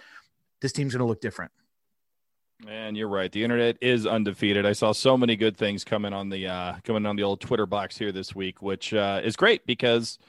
[0.62, 1.52] This team's going to look different.
[2.65, 3.32] Man, you're right.
[3.32, 4.65] The internet is undefeated.
[4.65, 7.65] I saw so many good things coming on the uh, coming on the old Twitter
[7.65, 10.19] box here this week, which uh, is great because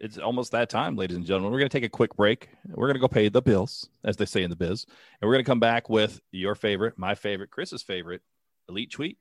[0.00, 1.52] it's almost that time, ladies and gentlemen.
[1.52, 2.48] We're going to take a quick break.
[2.66, 4.86] We're going to go pay the bills, as they say in the biz,
[5.20, 8.22] and we're going to come back with your favorite, my favorite, Chris's favorite,
[8.68, 9.18] elite tweet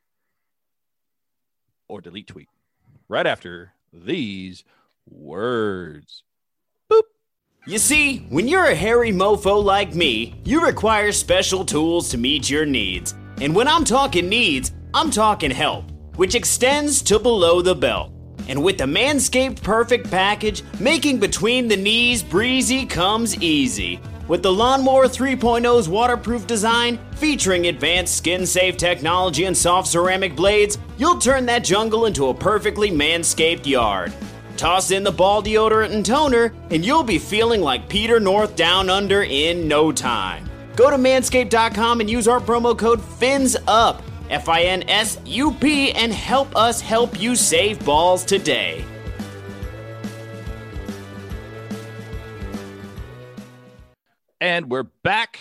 [1.87, 2.49] or delete tweet.
[3.07, 4.63] Right after these
[5.09, 6.23] words.
[7.65, 12.49] You see, when you're a hairy mofo like me, you require special tools to meet
[12.49, 13.13] your needs.
[13.41, 18.13] And when I'm talking needs, I'm talking help, which extends to below the belt.
[18.47, 23.99] And with the Manscaped Perfect Package, making between the knees breezy comes easy.
[24.27, 30.77] With the Lawnmower 3.0's waterproof design, featuring advanced skin safe technology and soft ceramic blades,
[30.97, 34.13] you'll turn that jungle into a perfectly manscaped yard.
[34.57, 38.89] Toss in the ball deodorant and toner, and you'll be feeling like Peter North down
[38.89, 40.49] under in no time.
[40.75, 45.91] Go to manscaped.com and use our promo code FINSUP, F I N S U P,
[45.91, 48.83] and help us help you save balls today.
[54.39, 55.39] And we're back,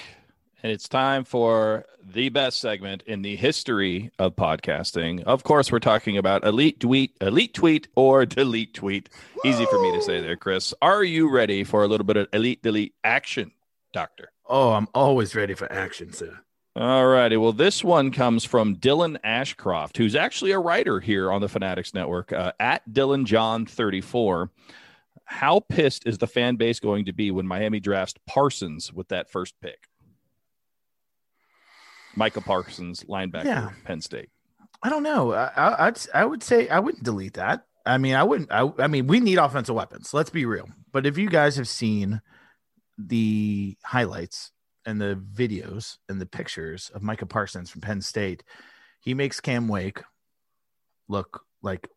[0.62, 5.22] and it's time for the best segment in the history of podcasting.
[5.25, 9.11] Of course, we're talking about elite tweet, elite tweet, or delete tweet.
[9.44, 10.72] Easy for me to say there, Chris.
[10.81, 13.53] Are you ready for a little bit of elite delete action,
[13.92, 14.31] Doctor?
[14.49, 16.38] Oh, I'm always ready for action, sir.
[16.77, 17.39] All righty.
[17.39, 21.95] Well, this one comes from Dylan Ashcroft, who's actually a writer here on the Fanatics
[21.95, 24.51] Network uh, at Dylan John 34.
[25.25, 29.31] How pissed is the fan base going to be when Miami drafts Parsons with that
[29.31, 29.89] first pick?
[32.15, 33.71] Micah Parsons, linebacker, Yeah.
[33.85, 34.29] Penn State.
[34.83, 35.33] I don't know.
[35.33, 37.65] I, I, I'd, I would say I wouldn't delete that.
[37.87, 38.53] I mean, I wouldn't.
[38.53, 40.12] I, I mean, we need offensive weapons.
[40.12, 40.69] Let's be real.
[40.93, 42.21] But if you guys have seen
[42.99, 44.53] the highlights
[44.87, 48.44] and the videos and the pictures of Micah Parsons from Penn State,
[49.01, 50.01] he makes Cam Wake
[51.09, 51.88] look like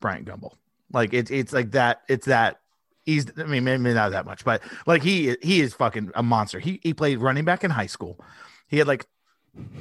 [0.00, 0.54] Bryant Gumbel.
[0.92, 2.00] Like it's it's like that.
[2.08, 2.60] It's that.
[3.04, 3.26] He's.
[3.38, 6.58] I mean, maybe not that much, but like he he is fucking a monster.
[6.58, 8.18] He he played running back in high school.
[8.66, 9.06] He had like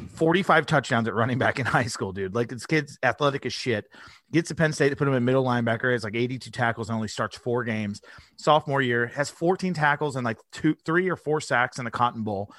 [0.10, 2.36] 45 touchdowns at running back in high school, dude.
[2.36, 3.86] Like this kid's athletic as shit.
[4.32, 5.92] Gets to Penn State to put him in middle linebacker.
[5.92, 8.02] Has like 82 tackles and only starts four games.
[8.38, 12.24] Sophomore year has 14 tackles and like two, three or four sacks in the Cotton
[12.24, 12.52] Bowl.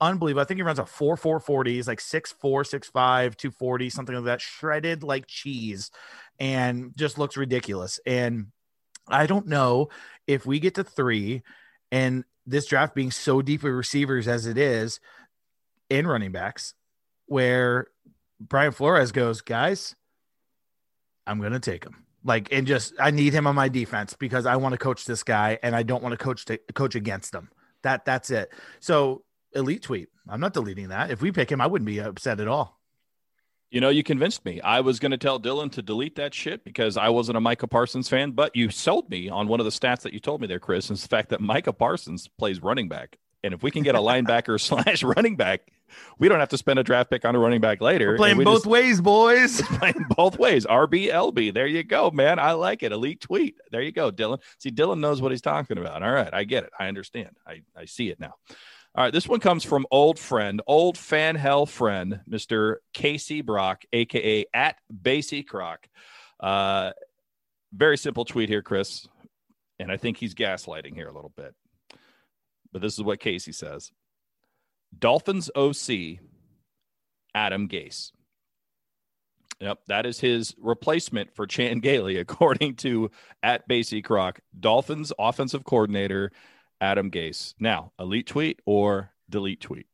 [0.00, 0.42] Unbelievable.
[0.42, 1.74] I think he runs a 4 4 40.
[1.74, 4.40] He's like 6'4, 6'5, 240, something like that.
[4.40, 5.90] Shredded like cheese
[6.38, 7.98] and just looks ridiculous.
[8.06, 8.46] And
[9.08, 9.88] I don't know
[10.26, 11.42] if we get to three
[11.90, 15.00] and this draft being so deep with receivers as it is,
[15.90, 16.74] in running backs
[17.26, 17.88] where
[18.40, 19.94] Brian Flores goes, guys,
[21.26, 22.04] I'm going to take him.
[22.24, 25.22] Like, and just, I need him on my defense because I want to coach this
[25.22, 27.50] guy and I don't want to coach to coach against him.
[27.82, 28.50] That, that's it.
[28.80, 29.22] So,
[29.54, 30.08] elite tweet.
[30.28, 31.10] I'm not deleting that.
[31.10, 32.78] If we pick him, I wouldn't be upset at all.
[33.70, 34.60] You know, you convinced me.
[34.62, 37.66] I was going to tell Dylan to delete that shit because I wasn't a Micah
[37.66, 40.46] Parsons fan, but you sold me on one of the stats that you told me
[40.46, 43.18] there, Chris, is the fact that Micah Parsons plays running back.
[43.44, 45.70] And if we can get a linebacker slash running back,
[46.18, 48.08] we don't have to spend a draft pick on a running back later.
[48.10, 49.60] We're playing we both just- ways, boys.
[49.78, 50.66] playing both ways.
[50.66, 51.54] RB, LB.
[51.54, 52.38] There you go, man.
[52.38, 52.92] I like it.
[52.92, 53.56] Elite tweet.
[53.70, 54.40] There you go, Dylan.
[54.58, 56.02] See, Dylan knows what he's talking about.
[56.02, 56.32] All right.
[56.32, 56.70] I get it.
[56.78, 57.36] I understand.
[57.46, 58.34] I, I see it now.
[58.94, 59.12] All right.
[59.12, 62.76] This one comes from old friend, old fan hell friend, Mr.
[62.92, 65.86] Casey Brock, aka at Basie Croc.
[66.40, 66.92] Uh,
[67.72, 69.06] very simple tweet here, Chris.
[69.78, 71.54] And I think he's gaslighting here a little bit.
[72.72, 73.92] But this is what Casey says
[74.96, 76.18] Dolphins OC,
[77.34, 78.12] Adam Gase.
[79.60, 83.10] Yep, that is his replacement for Chan Gailey, according to
[83.42, 84.40] at Basie Croc.
[84.58, 86.30] Dolphins offensive coordinator
[86.80, 87.54] Adam Gase.
[87.58, 89.86] Now, elite tweet or delete tweet?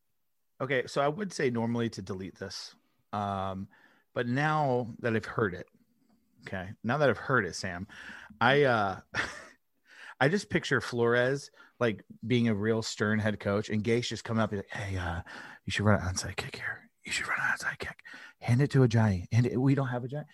[0.61, 2.75] Okay, so I would say normally to delete this.
[3.13, 3.69] Um,
[4.15, 5.67] but now that I've heard it,
[6.47, 7.87] okay, now that I've heard it, Sam,
[8.41, 9.01] I uh
[10.21, 14.43] I just picture Flores like being a real stern head coach and Gase just coming
[14.43, 15.21] up and like, hey, uh,
[15.65, 16.91] you should run an onside kick here.
[17.05, 17.99] You should run an onside kick.
[18.41, 19.29] Hand it to a giant.
[19.33, 20.29] And we don't have a giant.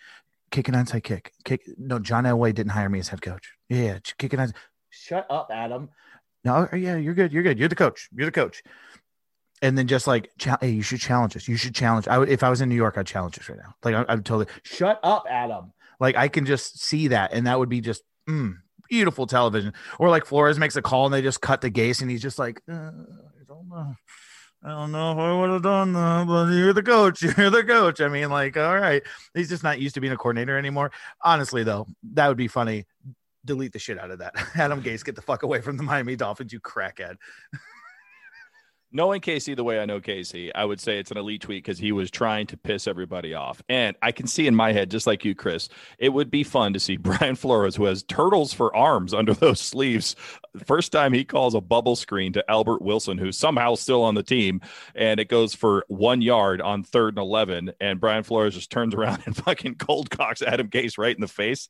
[0.51, 1.31] Kick an onside kick.
[1.45, 3.51] Kick no, John Elway didn't hire me as head coach.
[3.69, 4.53] Yeah, kick an onside.
[4.89, 5.89] Shut up, Adam.
[6.43, 7.31] No, yeah, you're good.
[7.31, 7.59] You're good.
[7.59, 8.09] You're the coach.
[8.13, 8.61] You're the coach
[9.61, 11.47] and then just like, hey, you should challenge us.
[11.47, 12.07] You should challenge.
[12.07, 13.75] I would, if I was in New York, I'd challenge us right now.
[13.83, 15.71] Like, I, I'm totally shut up, Adam.
[15.99, 18.55] Like, I can just see that, and that would be just mm,
[18.91, 19.73] beautiful television.
[19.97, 22.37] Or like Flores makes a call and they just cut the Gase, and he's just
[22.37, 23.95] like, uh, I don't know.
[24.63, 27.23] I don't know if I would have done that, but you're the coach.
[27.37, 27.99] You're the coach.
[27.99, 29.01] I mean, like, all right.
[29.33, 30.91] He's just not used to being a coordinator anymore.
[31.23, 32.85] Honestly, though, that would be funny.
[33.43, 34.35] Delete the shit out of that.
[34.55, 37.15] Adam Gase, get the fuck away from the Miami Dolphins, you crackhead.
[38.93, 41.79] Knowing Casey the way I know Casey, I would say it's an elite tweet because
[41.79, 43.63] he was trying to piss everybody off.
[43.69, 46.73] And I can see in my head, just like you, Chris, it would be fun
[46.73, 50.17] to see Brian Flores, who has turtles for arms under those sleeves.
[50.65, 54.23] First time he calls a bubble screen to Albert Wilson, who's somehow still on the
[54.23, 54.59] team,
[54.93, 57.71] and it goes for one yard on third and 11.
[57.79, 61.29] And Brian Flores just turns around and fucking cold cocks Adam Gase right in the
[61.29, 61.69] face.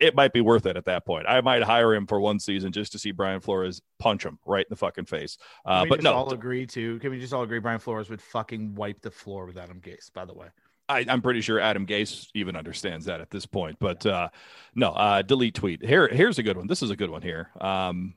[0.00, 1.26] It might be worth it at that point.
[1.28, 4.64] I might hire him for one season just to see Brian Flores punch him right
[4.64, 5.38] in the fucking face.
[5.64, 6.98] Uh, but no, all agree to.
[6.98, 10.12] Can we just all agree Brian Flores would fucking wipe the floor with Adam Gase?
[10.12, 10.48] By the way,
[10.88, 13.78] I, am pretty sure Adam Gase even understands that at this point.
[13.78, 14.28] But uh,
[14.74, 15.84] no, uh, delete tweet.
[15.84, 16.66] Here, here's a good one.
[16.66, 17.50] This is a good one here.
[17.60, 18.14] Um,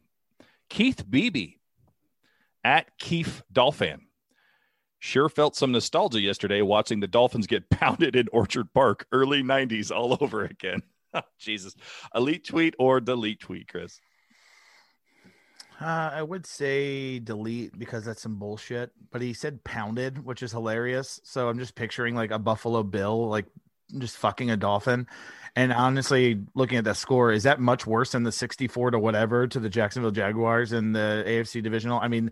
[0.70, 1.54] Keith Beebe
[2.64, 4.02] at Keith Dolphin.
[5.00, 9.96] Sure felt some nostalgia yesterday watching the Dolphins get pounded in Orchard Park, early 90s
[9.96, 10.82] all over again.
[11.40, 11.76] Jesus.
[12.14, 14.00] Elite tweet or delete tweet, Chris?
[15.80, 18.92] Uh, I would say delete because that's some bullshit.
[19.12, 21.20] But he said pounded, which is hilarious.
[21.24, 23.46] So I'm just picturing like a Buffalo Bill, like
[23.98, 25.08] just fucking a dolphin.
[25.56, 29.48] And honestly, looking at that score, is that much worse than the 64 to whatever
[29.48, 32.00] to the Jacksonville Jaguars in the AFC divisional?
[32.00, 32.32] I mean,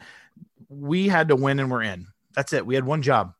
[0.69, 2.07] we had to win and we're in.
[2.35, 2.65] That's it.
[2.65, 3.33] We had one job.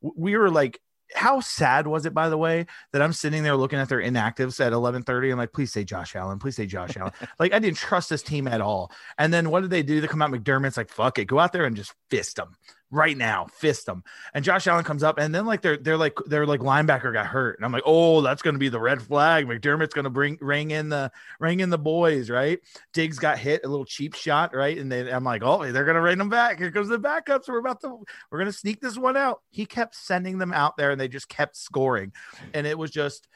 [0.00, 0.80] We were like
[1.14, 4.64] how sad was it, by the way, that I'm sitting there looking at their inactives
[4.64, 7.12] at 11:30 and like, please say Josh Allen, please say Josh Allen.
[7.38, 8.90] like I didn't trust this team at all.
[9.18, 10.00] And then what did they do?
[10.00, 12.56] They come out McDermott's like, fuck it, go out there and just fist them
[12.92, 14.04] right now, fist them.
[14.34, 17.26] And Josh Allen comes up, and then like they're they're like they're like linebacker got
[17.26, 19.46] hurt, and I'm like, oh, that's to be the red flag.
[19.46, 22.60] McDermott's to bring ring in the ring in the boys, right?
[22.92, 24.78] Diggs got hit a little cheap shot, right?
[24.78, 26.58] And then I'm like, oh, they're to rein them back.
[26.58, 27.48] Here comes the backups.
[27.48, 29.40] We're about to we're to sneak this one out.
[29.50, 32.12] He kept sending them out there, and they just kept scoring,
[32.54, 33.26] and it was just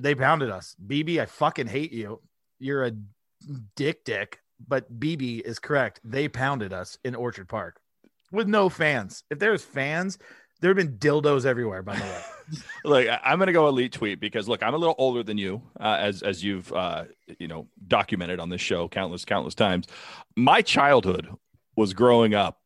[0.00, 0.74] they pounded us.
[0.84, 2.20] BB, I fucking hate you.
[2.58, 2.92] You're a
[3.76, 4.40] dick, dick.
[4.66, 6.00] But BB is correct.
[6.04, 7.80] They pounded us in Orchard Park
[8.34, 9.24] with no fans.
[9.30, 10.18] If there's fans,
[10.60, 11.82] there have been dildos everywhere.
[11.82, 12.22] By the way,
[12.84, 15.96] look, I'm to go elite tweet because look, I'm a little older than you, uh,
[16.00, 17.04] as as you've uh,
[17.38, 19.86] you know documented on this show countless countless times.
[20.36, 21.28] My childhood
[21.76, 22.60] was growing up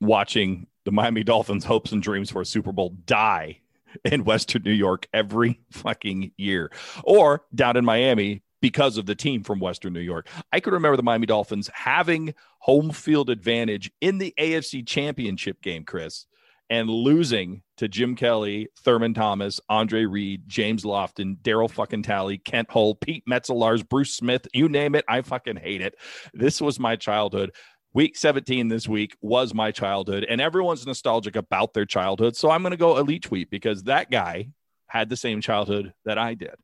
[0.00, 3.60] watching the Miami Dolphins' hopes and dreams for a Super Bowl die
[4.04, 6.70] in Western New York every fucking year,
[7.04, 10.28] or down in Miami because of the team from Western New York.
[10.52, 15.84] I could remember the Miami Dolphins having home field advantage in the AFC Championship game,
[15.84, 16.26] Chris,
[16.68, 22.68] and losing to Jim Kelly, Thurman Thomas, Andre Reed, James Lofton, Darryl fucking Talley, Kent
[22.68, 25.04] Hull, Pete Metzelaars, Bruce Smith, you name it.
[25.06, 25.94] I fucking hate it.
[26.34, 27.52] This was my childhood.
[27.94, 32.34] Week 17 this week was my childhood, and everyone's nostalgic about their childhood.
[32.34, 34.48] So I'm going to go elite tweet because that guy
[34.88, 36.56] had the same childhood that I did.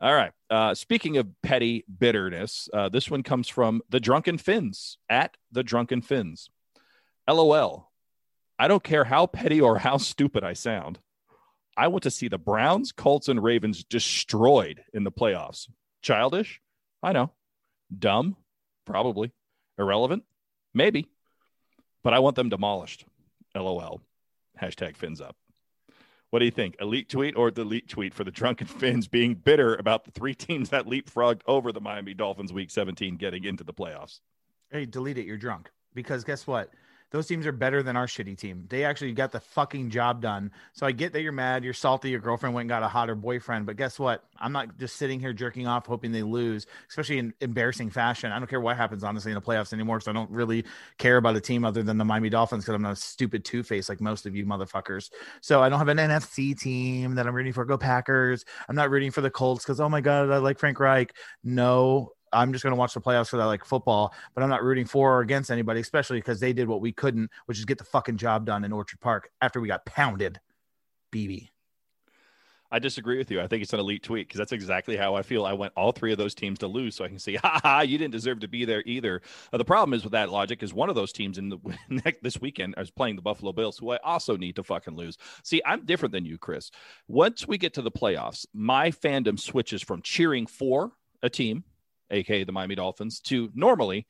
[0.00, 0.32] All right.
[0.48, 5.64] Uh, speaking of petty bitterness, uh, this one comes from the Drunken Fins at the
[5.64, 6.50] Drunken Fins.
[7.28, 7.90] LOL.
[8.58, 10.98] I don't care how petty or how stupid I sound.
[11.76, 15.68] I want to see the Browns, Colts, and Ravens destroyed in the playoffs.
[16.02, 16.60] Childish?
[17.02, 17.32] I know.
[17.96, 18.36] Dumb?
[18.84, 19.32] Probably.
[19.78, 20.24] Irrelevant?
[20.74, 21.06] Maybe.
[22.02, 23.04] But I want them demolished.
[23.54, 24.00] LOL.
[24.60, 25.36] Hashtag fins up.
[26.30, 26.76] What do you think?
[26.78, 30.68] Elite tweet or delete tweet for the drunken Fins being bitter about the three teams
[30.70, 34.20] that leapfrogged over the Miami Dolphins week 17 getting into the playoffs?
[34.70, 35.24] Hey, delete it.
[35.24, 35.70] You're drunk.
[35.94, 36.70] Because guess what?
[37.10, 38.64] Those teams are better than our shitty team.
[38.68, 40.50] They actually got the fucking job done.
[40.74, 43.14] So I get that you're mad, you're salty, your girlfriend went and got a hotter
[43.14, 44.24] boyfriend, but guess what?
[44.38, 48.30] I'm not just sitting here jerking off hoping they lose, especially in embarrassing fashion.
[48.30, 50.64] I don't care what happens honestly in the playoffs anymore because I don't really
[50.98, 53.62] care about a team other than the Miami Dolphins because I'm not a stupid two
[53.62, 55.10] face like most of you motherfuckers.
[55.40, 57.64] So I don't have an NFC team that I'm rooting for.
[57.64, 58.44] Go Packers.
[58.68, 61.14] I'm not rooting for the Colts because oh my god, I like Frank Reich.
[61.42, 64.62] No, I'm just going to watch the playoffs because I like football, but I'm not
[64.62, 67.78] rooting for or against anybody, especially because they did what we couldn't, which is get
[67.78, 70.40] the fucking job done in Orchard Park after we got pounded.
[71.12, 71.48] BB.
[72.70, 73.40] I disagree with you.
[73.40, 75.46] I think it's an elite tweet because that's exactly how I feel.
[75.46, 77.80] I want all three of those teams to lose so I can say, ha ha,
[77.80, 79.22] you didn't deserve to be there either.
[79.52, 82.40] Uh, the problem is with that logic is one of those teams in the this
[82.40, 85.16] weekend is playing the Buffalo Bills, who I also need to fucking lose.
[85.42, 86.70] See, I'm different than you, Chris.
[87.06, 91.64] Once we get to the playoffs, my fandom switches from cheering for a team
[92.10, 94.06] aka the Miami Dolphins, to normally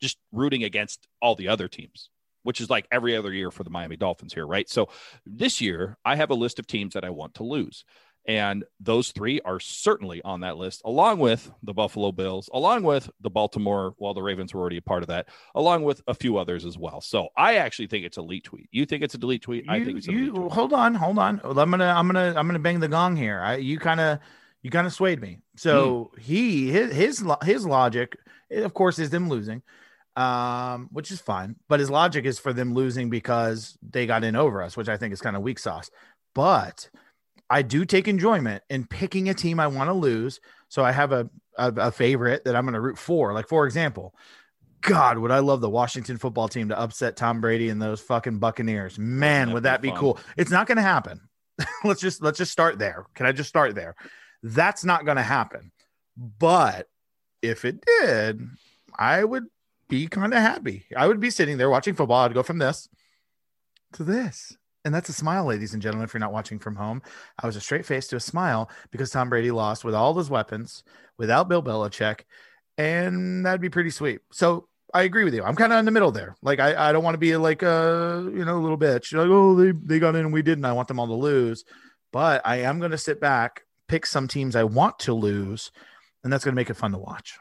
[0.00, 2.10] just rooting against all the other teams,
[2.42, 4.68] which is like every other year for the Miami Dolphins here, right?
[4.68, 4.88] So
[5.26, 7.84] this year, I have a list of teams that I want to lose.
[8.26, 13.10] And those three are certainly on that list, along with the Buffalo Bills, along with
[13.20, 16.36] the Baltimore, well, the Ravens were already a part of that, along with a few
[16.36, 17.00] others as well.
[17.00, 18.68] So I actually think it's a delete tweet.
[18.72, 19.64] You think it's a delete tweet?
[19.64, 21.40] You, I think it's a you, Hold on, hold on.
[21.42, 23.40] I'm gonna, I'm gonna, I'm gonna bang the gong here.
[23.40, 24.18] I, you kind of
[24.62, 25.38] you kind of swayed me.
[25.56, 26.18] So mm.
[26.20, 28.16] he his his his logic,
[28.50, 29.62] of course, is them losing,
[30.16, 31.56] um, which is fine.
[31.68, 34.96] But his logic is for them losing because they got in over us, which I
[34.96, 35.90] think is kind of weak sauce.
[36.34, 36.88] But
[37.48, 40.40] I do take enjoyment in picking a team I want to lose.
[40.68, 43.32] So I have a, a, a favorite that I'm going to root for.
[43.32, 44.14] Like for example,
[44.82, 48.38] God, would I love the Washington football team to upset Tom Brady and those fucking
[48.38, 48.98] Buccaneers?
[48.98, 50.18] Man, That'd would that be, be cool?
[50.36, 51.20] It's not going to happen.
[51.84, 53.04] let's just let's just start there.
[53.14, 53.94] Can I just start there?
[54.42, 55.72] That's not going to happen.
[56.16, 56.88] But
[57.42, 58.46] if it did,
[58.98, 59.46] I would
[59.88, 60.86] be kind of happy.
[60.96, 62.24] I would be sitting there watching football.
[62.24, 62.88] I'd go from this
[63.94, 64.56] to this.
[64.84, 67.02] And that's a smile, ladies and gentlemen, if you're not watching from home.
[67.38, 70.30] I was a straight face to a smile because Tom Brady lost with all his
[70.30, 70.84] weapons,
[71.18, 72.20] without Bill Belichick,
[72.78, 74.20] and that'd be pretty sweet.
[74.32, 75.44] So I agree with you.
[75.44, 76.34] I'm kind of in the middle there.
[76.42, 79.12] Like I, I don't want to be like a you know little bitch.
[79.12, 80.64] Like oh they they got in and we didn't.
[80.64, 81.64] I want them all to lose,
[82.10, 85.72] but I am going to sit back, pick some teams I want to lose,
[86.22, 87.38] and that's going to make it fun to watch.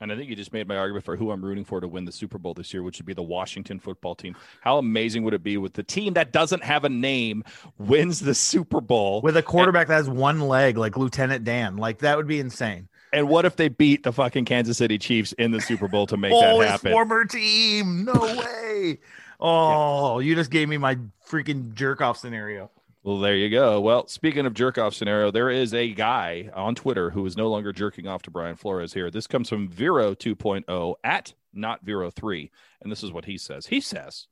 [0.00, 2.06] And I think you just made my argument for who I'm rooting for to win
[2.06, 4.34] the Super Bowl this year, which would be the Washington football team.
[4.62, 7.44] How amazing would it be with the team that doesn't have a name
[7.78, 11.76] wins the Super Bowl with a quarterback and, that has one leg, like Lieutenant Dan?
[11.76, 12.88] Like that would be insane.
[13.12, 16.16] And what if they beat the fucking Kansas City Chiefs in the Super Bowl to
[16.16, 16.92] make oh, that happen?
[16.92, 18.06] former team.
[18.06, 18.98] No way.
[19.38, 20.26] Oh, yeah.
[20.26, 22.70] you just gave me my freaking jerk off scenario.
[23.04, 23.82] Well, there you go.
[23.82, 27.50] Well, speaking of jerk off scenario, there is a guy on Twitter who is no
[27.50, 29.10] longer jerking off to Brian Flores here.
[29.10, 32.50] This comes from Vero 2.0 at not Vero 3.
[32.80, 33.66] And this is what he says.
[33.66, 34.26] He says,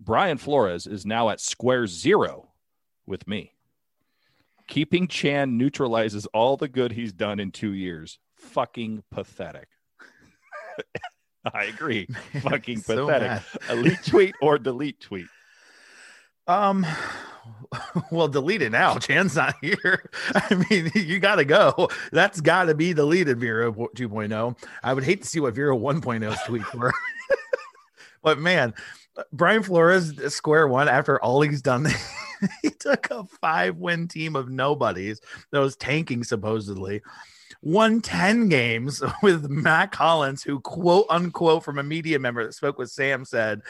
[0.00, 2.48] Brian Flores is now at square zero
[3.06, 3.52] with me.
[4.68, 8.18] Keeping Chan neutralizes all the good he's done in two years.
[8.36, 9.68] Fucking pathetic.
[11.52, 12.06] I agree.
[12.40, 13.42] Fucking so pathetic.
[13.68, 15.28] Elite tweet or delete tweet.
[16.46, 16.86] Um,
[18.10, 18.98] well, delete it now.
[18.98, 20.10] Chan's not here.
[20.34, 21.88] I mean, you got to go.
[22.12, 24.58] That's got to be deleted, Vero 2.0.
[24.82, 26.92] I would hate to see what Vero 1.0's tweet were.
[28.22, 28.74] but man,
[29.32, 31.86] Brian Flores, uh, square one, after all he's done,
[32.62, 35.20] he took a five win team of nobodies
[35.50, 37.02] that was tanking supposedly.
[37.62, 42.78] Won 10 games with Mack Hollins, who, quote unquote, from a media member that spoke
[42.78, 43.62] with Sam, said,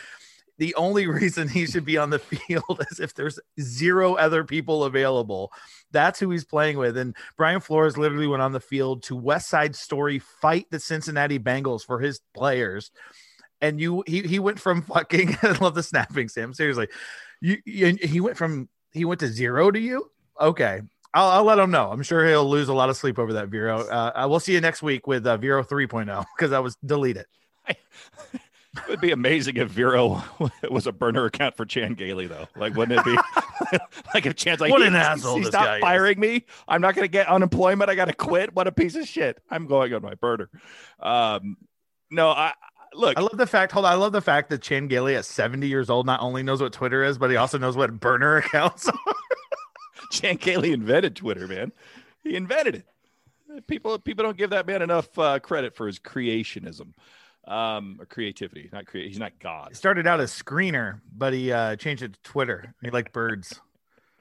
[0.59, 4.84] the only reason he should be on the field is if there's zero other people
[4.84, 5.52] available.
[5.92, 6.96] That's who he's playing with.
[6.96, 11.38] And Brian Flores literally went on the field to West Side Story fight the Cincinnati
[11.38, 12.90] Bengals for his players.
[13.61, 16.52] And you, he, he went from fucking, I love the snapping, Sam.
[16.52, 16.88] Seriously,
[17.40, 20.11] you, you, he went from, he went to zero to you.
[20.40, 20.82] Okay.
[21.14, 21.90] I'll, I'll, let him know.
[21.90, 23.80] I'm sure he'll lose a lot of sleep over that Vero.
[23.88, 27.24] Uh, I will see you next week with uh, Vero 3.0 because I was deleted.
[27.66, 27.78] It
[28.89, 30.22] would be amazing if Vero
[30.70, 32.47] was a burner account for Chan Gailey, though.
[32.57, 33.79] Like, wouldn't it be?
[34.14, 35.37] like if Chan's like, what an he, asshole!
[35.37, 36.20] He's not firing is.
[36.20, 36.47] me.
[36.68, 37.91] I'm not going to get unemployment.
[37.91, 38.55] I got to quit.
[38.55, 39.41] What a piece of shit!
[39.51, 40.51] I'm going on my burner.
[41.01, 41.57] Um,
[42.11, 42.53] no, I
[42.95, 43.16] look.
[43.16, 43.72] I love the fact.
[43.72, 43.93] Hold on.
[43.93, 46.72] I love the fact that Chan Gailey at 70 years old not only knows what
[46.72, 48.89] Twitter is, but he also knows what burner accounts.
[48.89, 48.95] are.
[50.11, 51.72] Chan Gailey invented Twitter, man.
[52.22, 53.66] He invented it.
[53.66, 56.93] People people don't give that man enough uh, credit for his creationism
[57.47, 58.68] um, or creativity.
[58.72, 59.09] Not create.
[59.09, 59.68] He's not God.
[59.70, 62.74] He started out as screener, but he uh, changed it to Twitter.
[62.82, 63.61] He liked birds.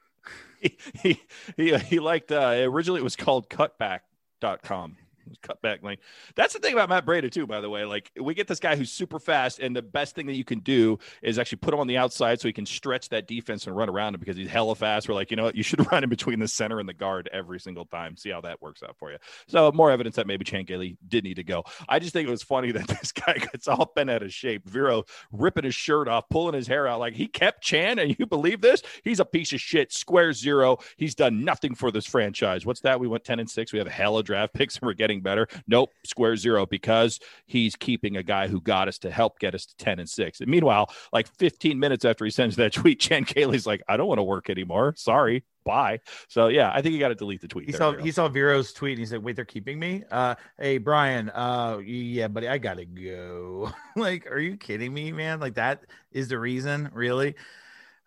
[0.62, 1.22] he, he
[1.56, 2.32] he he liked.
[2.32, 4.98] Uh, originally, it was called Cutback.com
[5.42, 5.98] cut back lane.
[6.36, 7.86] That's the thing about Matt Breida too, by the way.
[7.86, 10.60] Like we get this guy who's super fast, and the best thing that you can
[10.60, 13.76] do is actually put him on the outside so he can stretch that defense and
[13.76, 15.08] run around him because he's hella fast.
[15.08, 17.30] We're like, you know what, you should run in between the center and the guard
[17.32, 18.18] every single time.
[18.18, 19.18] See how that works out for you.
[19.48, 21.64] So more evidence that maybe Chan Gailey did need to go.
[21.88, 24.68] I just think it was funny that this guy gets all bent out of shape.
[24.68, 27.00] Vero ripping his shirt off, pulling his hair out.
[27.00, 28.82] Like he kept Chan, and you believe this?
[29.04, 29.92] He's a piece of shit.
[29.92, 30.78] Square zero.
[30.98, 32.66] He's done nothing for this franchise.
[32.66, 33.00] What's that?
[33.00, 33.74] We went 10 and 6.
[33.74, 35.48] We have a hella draft picks and we're getting better.
[35.68, 39.66] Nope, square zero because he's keeping a guy who got us to help get us
[39.66, 40.42] to 10 and 6.
[40.42, 44.08] And meanwhile, like 15 minutes after he sends that tweet, Chan Gailey's like, I don't
[44.08, 44.94] want to work anymore.
[44.98, 45.44] Sorry.
[45.64, 46.02] Bye.
[46.28, 47.66] So yeah, I think you got to delete the tweet.
[47.66, 48.04] He there, saw Vero.
[48.04, 50.04] he saw Vero's tweet and he said, Wait, they're keeping me?
[50.12, 53.72] Uh hey Brian, uh yeah, buddy, I gotta go.
[53.96, 55.40] like, are you kidding me, man?
[55.40, 57.34] Like that is the reason, really?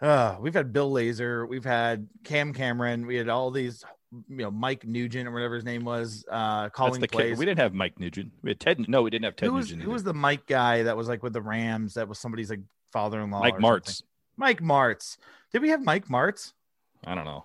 [0.01, 4.51] Uh, we've had Bill Lazor, we've had Cam Cameron, we had all these you know
[4.51, 7.31] Mike Nugent or whatever his name was uh calling the plays.
[7.33, 7.39] Kid.
[7.39, 8.33] We didn't have Mike Nugent.
[8.43, 8.89] We had Ted.
[8.89, 9.83] No, we didn't have Ted who was, Nugent.
[9.83, 11.95] Who was the Mike guy that was like with the Rams?
[11.95, 12.61] That was somebody's like
[12.93, 13.41] father-in-law.
[13.41, 13.87] Mike Martz.
[13.87, 14.07] Something.
[14.37, 15.19] Mike Martz.
[15.53, 16.53] Did we have Mike Martz?
[17.07, 17.45] I don't know.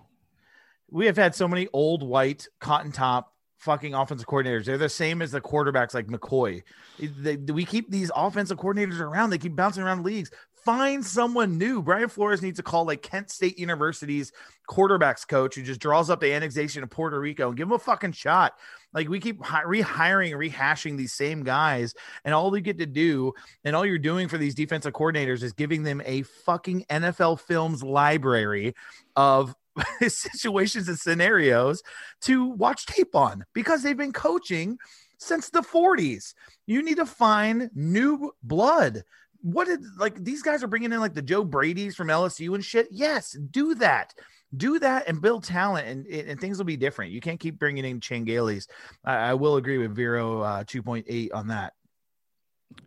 [0.90, 4.64] We have had so many old white cotton top fucking offensive coordinators.
[4.64, 6.62] They're the same as the quarterbacks like McCoy.
[6.98, 9.30] They, we keep these offensive coordinators around.
[9.30, 10.30] They keep bouncing around leagues
[10.64, 11.82] find someone new.
[11.82, 14.32] Brian Flores needs to call like Kent State University's
[14.68, 17.78] quarterbacks coach who just draws up the annexation of Puerto Rico and give him a
[17.78, 18.54] fucking shot.
[18.92, 21.94] Like we keep hi- rehiring rehashing these same guys,
[22.24, 23.32] and all you get to do,
[23.64, 27.82] and all you're doing for these defensive coordinators is giving them a fucking NFL films
[27.82, 28.74] library
[29.16, 29.54] of
[30.06, 31.82] situations and scenarios
[32.22, 34.78] to watch tape on because they've been coaching
[35.18, 36.34] since the 40s.
[36.66, 39.02] You need to find new blood
[39.44, 42.64] what did like these guys are bringing in like the Joe Brady's from LSU and
[42.64, 42.88] shit?
[42.90, 44.14] Yes, do that.
[44.56, 47.12] do that and build talent, and, and things will be different.
[47.12, 48.68] You can't keep bringing in Chan Gailey's.
[49.04, 51.72] I, I will agree with Vero uh, 2.8 on that.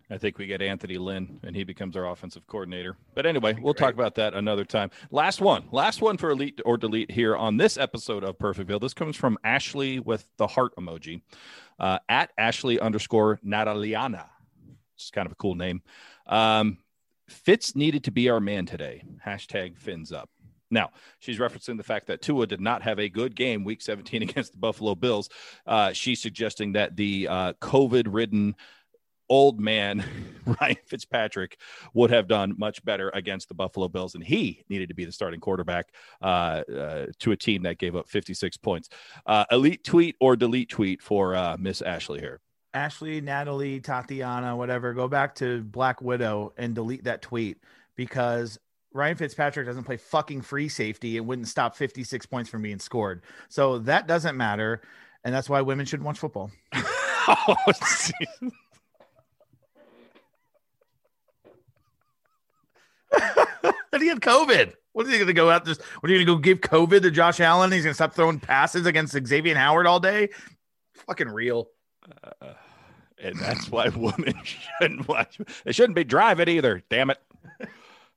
[0.10, 2.98] I think we get Anthony Lynn and he becomes our offensive coordinator.
[3.14, 4.90] But anyway, we'll talk about that another time.
[5.12, 8.82] Last one, last one for elite or delete here on this episode of Perfectville.
[8.82, 11.22] This comes from Ashley with the heart emoji
[11.80, 14.26] uh, at Ashley underscore Nataliana.
[14.96, 15.82] It's kind of a cool name.
[16.28, 16.78] Um,
[17.30, 19.04] Fitz needed to be our man today.
[19.26, 20.30] Hashtag fins up.
[20.70, 24.22] Now, she's referencing the fact that Tua did not have a good game week 17
[24.30, 25.30] against the Buffalo Bills.
[25.66, 28.56] Uh, she's suggesting that the uh, COVID ridden
[29.30, 30.04] old man
[30.62, 31.60] Ryan Fitzpatrick
[31.94, 35.12] would have done much better against the Buffalo Bills, and he needed to be the
[35.12, 35.88] starting quarterback
[36.22, 38.90] uh, uh, to a team that gave up 56 points.
[39.26, 42.40] Uh, elite tweet or delete tweet for uh, Miss Ashley here.
[42.78, 47.58] Ashley, Natalie, Tatiana, whatever, go back to Black Widow and delete that tweet
[47.96, 48.60] because
[48.94, 53.24] Ryan Fitzpatrick doesn't play fucking free safety and wouldn't stop 56 points from being scored.
[53.50, 54.82] So that doesn't matter.
[55.24, 56.52] And that's why women should watch football.
[56.74, 57.56] oh,
[63.92, 64.74] and he had COVID.
[64.94, 65.66] What is he going to go out?
[65.66, 67.72] Just what are you going to go give COVID to Josh Allen?
[67.72, 70.30] He's going to stop throwing passes against Xavier Howard all day.
[71.08, 71.70] Fucking real.
[72.42, 72.54] Uh,
[73.22, 75.40] and that's why women shouldn't watch.
[75.64, 76.84] They shouldn't be driving either.
[76.90, 77.20] Damn it.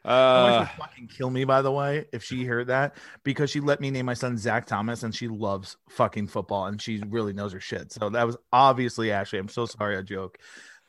[0.02, 3.90] Uh, fucking kill me, by the way, if she heard that because she let me
[3.90, 7.60] name my son Zach Thomas and she loves fucking football and she really knows her
[7.60, 7.92] shit.
[7.92, 9.38] So that was obviously Ashley.
[9.38, 10.38] I'm so sorry I joke.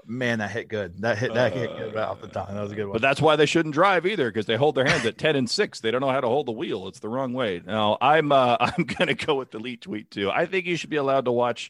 [0.05, 1.01] Man, that hit good.
[1.01, 2.49] That hit that uh, hit good right off the top.
[2.49, 2.93] That was a good one.
[2.93, 5.47] But that's why they shouldn't drive either because they hold their hands at ten and
[5.47, 5.79] six.
[5.79, 6.87] They don't know how to hold the wheel.
[6.87, 7.61] It's the wrong way.
[7.63, 10.31] Now I'm uh, I'm gonna go with the lead tweet too.
[10.31, 11.69] I think you should be allowed to watch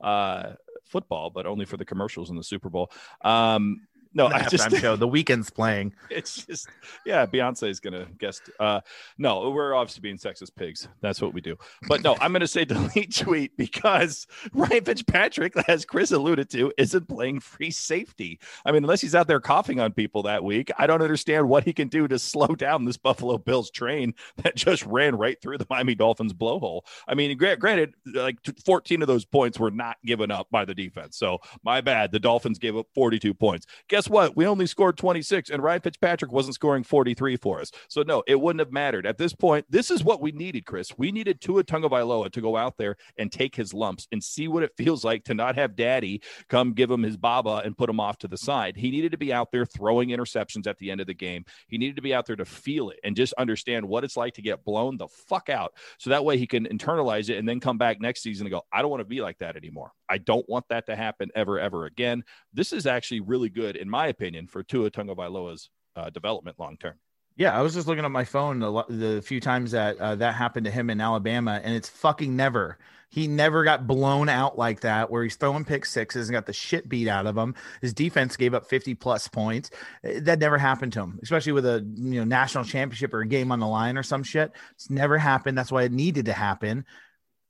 [0.00, 0.52] uh,
[0.92, 2.92] football, but only for the commercials in the Super Bowl.
[3.22, 5.94] Um, no, I just show the weekend's playing.
[6.10, 6.68] It's just
[7.06, 8.50] yeah, Beyonce is gonna guest.
[8.60, 8.80] Uh,
[9.16, 10.88] no, we're obviously being sexist pigs.
[11.00, 11.56] That's what we do.
[11.88, 17.08] But no, I'm gonna say delete tweet because Ryan Fitzpatrick, as Chris alluded to, isn't
[17.08, 18.38] playing free safety.
[18.66, 21.64] I mean, unless he's out there coughing on people that week, I don't understand what
[21.64, 25.58] he can do to slow down this Buffalo Bills train that just ran right through
[25.58, 26.82] the Miami Dolphins blowhole.
[27.08, 31.16] I mean, granted, like 14 of those points were not given up by the defense.
[31.16, 32.12] So my bad.
[32.12, 33.66] The Dolphins gave up 42 points.
[33.88, 34.36] Guess guess what?
[34.36, 37.70] We only scored 26, and Ryan Fitzpatrick wasn't scoring 43 for us.
[37.86, 39.06] So, no, it wouldn't have mattered.
[39.06, 40.98] At this point, this is what we needed, Chris.
[40.98, 44.64] We needed Tua Tagovailoa to go out there and take his lumps and see what
[44.64, 48.00] it feels like to not have daddy come give him his baba and put him
[48.00, 48.76] off to the side.
[48.76, 51.44] He needed to be out there throwing interceptions at the end of the game.
[51.68, 54.34] He needed to be out there to feel it and just understand what it's like
[54.34, 55.74] to get blown the fuck out.
[55.98, 58.62] So that way he can internalize it and then come back next season and go,
[58.72, 59.92] I don't want to be like that anymore.
[60.08, 62.24] I don't want that to happen ever, ever again.
[62.52, 66.94] This is actually really good, in my opinion, for Tua Tagovailoa's uh, development long term.
[67.36, 70.34] Yeah, I was just looking at my phone the, the few times that uh, that
[70.34, 72.78] happened to him in Alabama, and it's fucking never.
[73.08, 76.52] He never got blown out like that, where he's throwing pick sixes and got the
[76.52, 77.54] shit beat out of him.
[77.82, 79.70] His defense gave up 50 plus points.
[80.02, 83.52] That never happened to him, especially with a you know national championship or a game
[83.52, 84.52] on the line or some shit.
[84.72, 85.56] It's never happened.
[85.56, 86.84] That's why it needed to happen.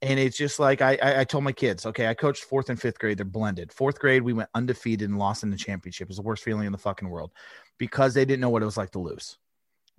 [0.03, 2.81] And it's just like I, I, I told my kids, okay, I coached fourth and
[2.81, 3.19] fifth grade.
[3.19, 3.73] They're blended.
[3.73, 6.07] Fourth grade, we went undefeated and lost in the championship.
[6.07, 7.31] It was the worst feeling in the fucking world
[7.79, 9.39] because they didn't know what it was like to lose.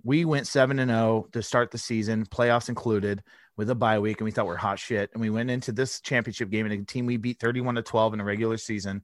[0.02, 3.22] We went seven and zero oh to start the season, playoffs included,
[3.56, 5.08] with a bye week, and we thought we are hot shit.
[5.14, 8.12] And we went into this championship game and a team we beat thirty-one to twelve
[8.12, 9.00] in a regular season,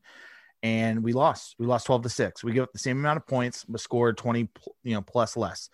[0.62, 1.54] and we lost.
[1.58, 2.44] We lost twelve to six.
[2.44, 4.50] We gave up the same amount of points, but scored twenty,
[4.82, 5.70] you know, plus less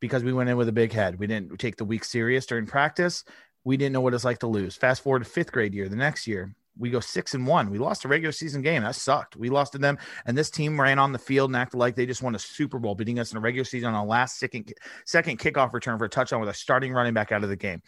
[0.00, 1.18] because we went in with a big head.
[1.18, 3.24] We didn't take the week serious during practice
[3.64, 4.76] we didn't know what it's like to lose.
[4.76, 7.70] Fast forward to fifth grade year, the next year, we go six and one.
[7.70, 8.82] We lost a regular season game.
[8.82, 9.36] That sucked.
[9.36, 12.06] We lost to them, and this team ran on the field and acted like they
[12.06, 14.72] just won a Super Bowl, beating us in a regular season on a last second
[15.06, 17.82] second kickoff return for a touchdown with a starting running back out of the game.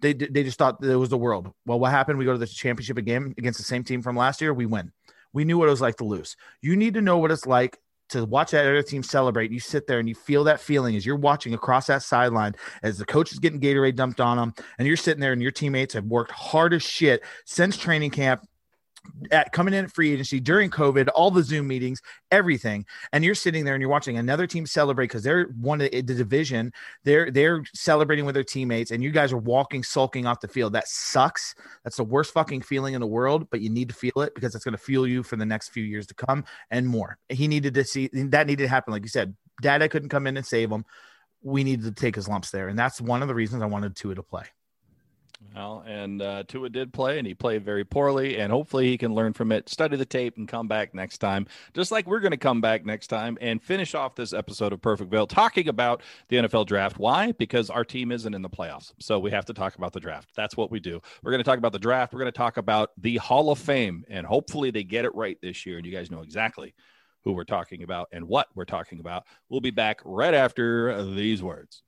[0.00, 1.52] They they just thought it was the world.
[1.64, 2.18] Well, what happened?
[2.18, 4.52] We go to the championship again against the same team from last year.
[4.52, 4.92] We win.
[5.32, 6.36] We knew what it was like to lose.
[6.60, 7.78] You need to know what it's like
[8.14, 9.50] to watch that other team celebrate.
[9.50, 12.98] You sit there and you feel that feeling as you're watching across that sideline as
[12.98, 15.94] the coach is getting Gatorade dumped on them, and you're sitting there and your teammates
[15.94, 18.46] have worked hard as shit since training camp
[19.30, 22.00] at coming in at free agency during COVID, all the Zoom meetings,
[22.30, 25.90] everything, and you're sitting there and you're watching another team celebrate because they're one of
[25.90, 26.72] the division.
[27.04, 30.72] They're they're celebrating with their teammates, and you guys are walking sulking off the field.
[30.72, 31.54] That sucks.
[31.84, 34.54] That's the worst fucking feeling in the world, but you need to feel it because
[34.54, 37.18] it's going to fuel you for the next few years to come and more.
[37.28, 39.34] He needed to see that needed to happen, like you said.
[39.62, 40.84] Dada couldn't come in and save him.
[41.42, 43.94] We needed to take his lumps there, and that's one of the reasons I wanted
[43.94, 44.44] Tua to play.
[45.54, 48.38] Well, and uh, Tua did play, and he played very poorly.
[48.38, 51.46] And hopefully, he can learn from it, study the tape, and come back next time.
[51.74, 54.80] Just like we're going to come back next time and finish off this episode of
[54.80, 56.98] Perfectville talking about the NFL draft.
[56.98, 57.32] Why?
[57.32, 60.30] Because our team isn't in the playoffs, so we have to talk about the draft.
[60.34, 61.00] That's what we do.
[61.22, 62.12] We're going to talk about the draft.
[62.12, 65.38] We're going to talk about the Hall of Fame, and hopefully, they get it right
[65.40, 65.76] this year.
[65.76, 66.74] And you guys know exactly
[67.22, 69.24] who we're talking about and what we're talking about.
[69.48, 71.82] We'll be back right after these words.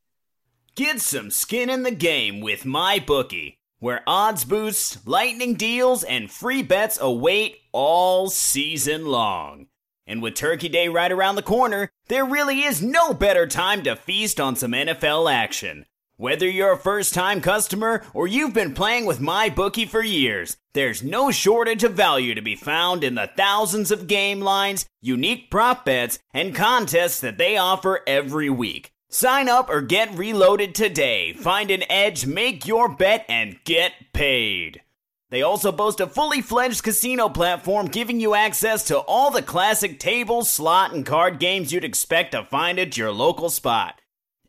[0.76, 6.62] Get some skin in the game with MyBookie, where odds boosts, lightning deals, and free
[6.62, 9.68] bets await all season long.
[10.06, 13.96] And with Turkey Day right around the corner, there really is no better time to
[13.96, 15.86] feast on some NFL action.
[16.18, 21.02] Whether you're a first time customer or you've been playing with MyBookie for years, there's
[21.02, 25.86] no shortage of value to be found in the thousands of game lines, unique prop
[25.86, 28.92] bets, and contests that they offer every week.
[29.08, 31.32] Sign up or get reloaded today.
[31.32, 34.82] Find an edge, make your bet, and get paid.
[35.30, 39.98] They also boast a fully fledged casino platform giving you access to all the classic
[39.98, 44.00] table, slot, and card games you'd expect to find at your local spot.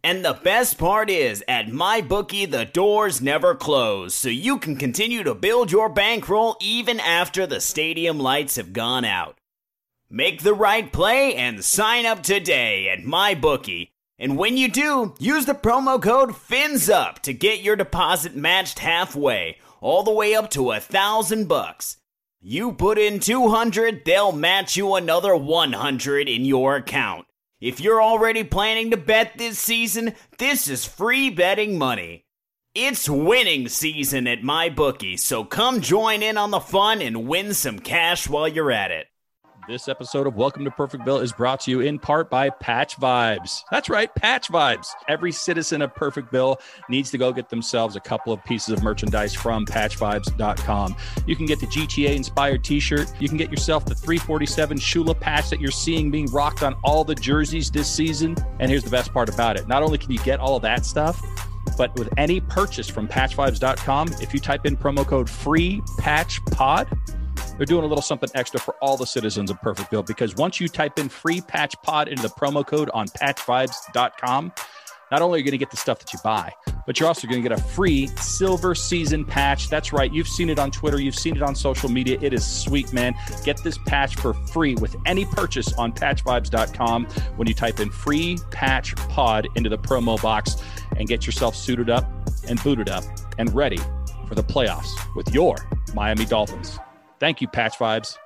[0.03, 5.23] And the best part is, at MyBookie, the doors never close, so you can continue
[5.23, 9.37] to build your bankroll even after the stadium lights have gone out.
[10.09, 13.89] Make the right play and sign up today at MyBookie.
[14.19, 19.59] And when you do, use the promo code FINSUP to get your deposit matched halfway,
[19.79, 21.97] all the way up to a thousand bucks.
[22.41, 27.27] You put in 200, they'll match you another 100 in your account.
[27.59, 32.25] If you're already planning to bet this season, this is free betting money.
[32.73, 37.79] It's winning season at MyBookie, so come join in on the fun and win some
[37.79, 39.07] cash while you're at it.
[39.67, 43.63] This episode of Welcome to Perfectville is brought to you in part by Patch Vibes.
[43.69, 44.87] That's right, Patch Vibes.
[45.09, 49.33] Every citizen of Perfectville needs to go get themselves a couple of pieces of merchandise
[49.33, 50.95] from patchvibes.com.
[51.25, 53.11] You can get the GTA inspired t shirt.
[53.19, 57.03] You can get yourself the 347 Shula patch that you're seeing being rocked on all
[57.03, 58.37] the jerseys this season.
[58.61, 60.85] And here's the best part about it not only can you get all of that
[60.85, 61.21] stuff,
[61.77, 66.87] but with any purchase from patchvibes.com, if you type in promo code free patch pod,
[67.57, 70.67] they're doing a little something extra for all the citizens of Perfectville because once you
[70.67, 74.53] type in free patch pod into the promo code on patchvibes.com,
[75.11, 76.51] not only are you going to get the stuff that you buy,
[76.85, 79.69] but you're also going to get a free silver season patch.
[79.69, 80.11] That's right.
[80.11, 80.99] You've seen it on Twitter.
[80.99, 82.17] You've seen it on social media.
[82.21, 83.15] It is sweet, man.
[83.43, 87.05] Get this patch for free with any purchase on patchvibes.com
[87.37, 90.57] when you type in free patch pod into the promo box
[90.97, 92.05] and get yourself suited up
[92.47, 93.03] and booted up
[93.37, 93.79] and ready
[94.27, 95.55] for the playoffs with your
[95.93, 96.79] Miami Dolphins.
[97.19, 98.17] Thank you, Patch Vibes.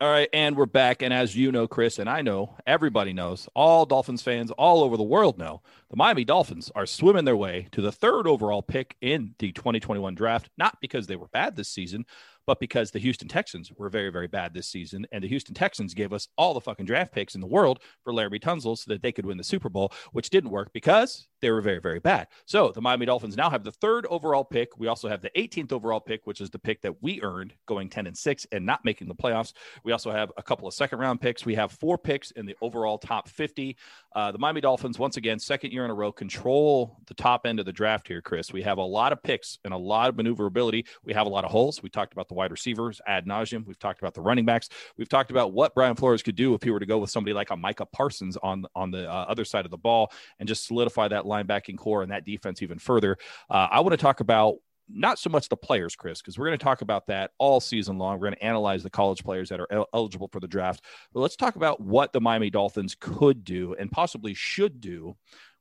[0.00, 1.02] All right, and we're back.
[1.02, 4.96] And as you know, Chris, and I know, everybody knows, all Dolphins fans all over
[4.96, 5.60] the world know,
[5.90, 10.14] the Miami Dolphins are swimming their way to the third overall pick in the 2021
[10.14, 12.06] draft, not because they were bad this season,
[12.46, 15.06] but because the Houston Texans were very, very bad this season.
[15.12, 18.14] And the Houston Texans gave us all the fucking draft picks in the world for
[18.14, 21.50] Laremy Tunsil so that they could win the Super Bowl, which didn't work because they
[21.50, 22.28] were very, very bad.
[22.46, 24.78] So the Miami Dolphins now have the third overall pick.
[24.78, 27.88] We also have the 18th overall pick, which is the pick that we earned going
[27.88, 29.52] 10 and 6 and not making the playoffs.
[29.84, 31.44] We also have a couple of second round picks.
[31.44, 33.76] We have four picks in the overall top 50.
[34.14, 37.60] Uh, the Miami Dolphins, once again, second year in a row, control the top end
[37.60, 38.52] of the draft here, Chris.
[38.52, 40.86] We have a lot of picks and a lot of maneuverability.
[41.04, 41.82] We have a lot of holes.
[41.82, 43.64] We talked about the wide receivers ad nauseum.
[43.66, 44.68] We've talked about the running backs.
[44.96, 47.34] We've talked about what Brian Flores could do if he were to go with somebody
[47.34, 50.66] like a Micah Parsons on, on the uh, other side of the ball and just
[50.66, 53.16] solidify that linebacking corps and that defense even further.
[53.48, 54.56] Uh, I want to talk about
[54.92, 57.98] not so much the players, Chris, because we're going to talk about that all season
[57.98, 58.14] long.
[58.18, 60.84] We're going to analyze the college players that are el- eligible for the draft.
[61.12, 65.16] But let's talk about what the Miami Dolphins could do and possibly should do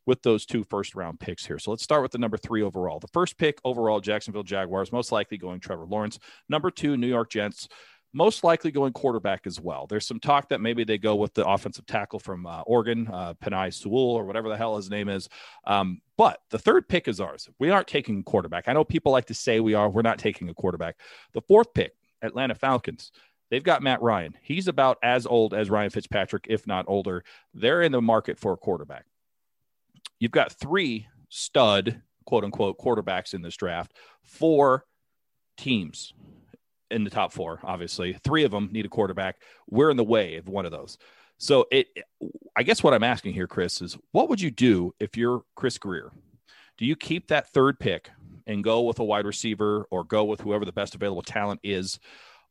[0.05, 1.59] with those two first round picks here.
[1.59, 2.99] So let's start with the number three overall.
[2.99, 6.17] The first pick overall, Jacksonville Jaguars, most likely going Trevor Lawrence.
[6.49, 7.67] Number two, New York Jets
[8.14, 9.86] most likely going quarterback as well.
[9.88, 13.36] There's some talk that maybe they go with the offensive tackle from uh, Oregon, uh,
[13.36, 15.30] Penei Sewell, or whatever the hell his name is.
[15.66, 17.47] Um, but the third pick is ours.
[17.60, 18.68] We aren't taking quarterback.
[18.68, 19.89] I know people like to say we are.
[19.89, 20.97] We're not taking a quarterback.
[21.34, 23.12] The fourth pick, Atlanta Falcons.
[23.51, 24.36] They've got Matt Ryan.
[24.41, 27.24] He's about as old as Ryan Fitzpatrick, if not older.
[27.53, 29.05] They're in the market for a quarterback.
[30.20, 33.93] You've got three stud, quote unquote, quarterbacks in this draft,
[34.24, 34.86] four
[35.57, 36.14] teams
[36.91, 38.13] in the top four, obviously.
[38.23, 39.41] Three of them need a quarterback.
[39.69, 40.97] We're in the way of one of those.
[41.37, 41.87] So it
[42.55, 45.77] I guess what I'm asking here, Chris, is what would you do if you're Chris
[45.77, 46.11] Grier?
[46.77, 48.09] Do you keep that third pick
[48.45, 51.99] and go with a wide receiver or go with whoever the best available talent is?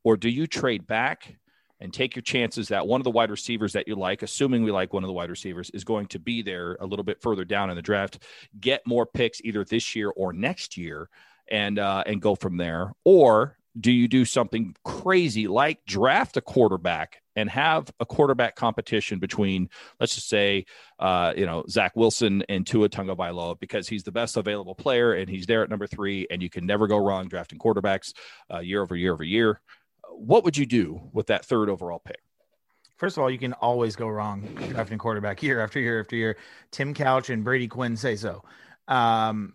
[0.04, 1.36] Or do you trade back
[1.80, 4.70] and take your chances that one of the wide receivers that you like, assuming we
[4.70, 7.44] like one of the wide receivers, is going to be there a little bit further
[7.44, 8.22] down in the draft.
[8.58, 11.08] Get more picks either this year or next year,
[11.50, 12.92] and uh, and go from there.
[13.04, 19.20] Or do you do something crazy like draft a quarterback and have a quarterback competition
[19.20, 19.68] between,
[20.00, 20.66] let's just say,
[20.98, 25.30] uh, you know, Zach Wilson and Tua Tagovailoa because he's the best available player and
[25.30, 28.12] he's there at number three, and you can never go wrong drafting quarterbacks
[28.52, 29.60] uh, year over year over year.
[30.10, 32.20] What would you do with that third overall pick?
[32.96, 36.36] First of all, you can always go wrong drafting quarterback year after year after year.
[36.72, 38.42] Tim Couch and Brady Quinn say so.
[38.88, 39.54] Um,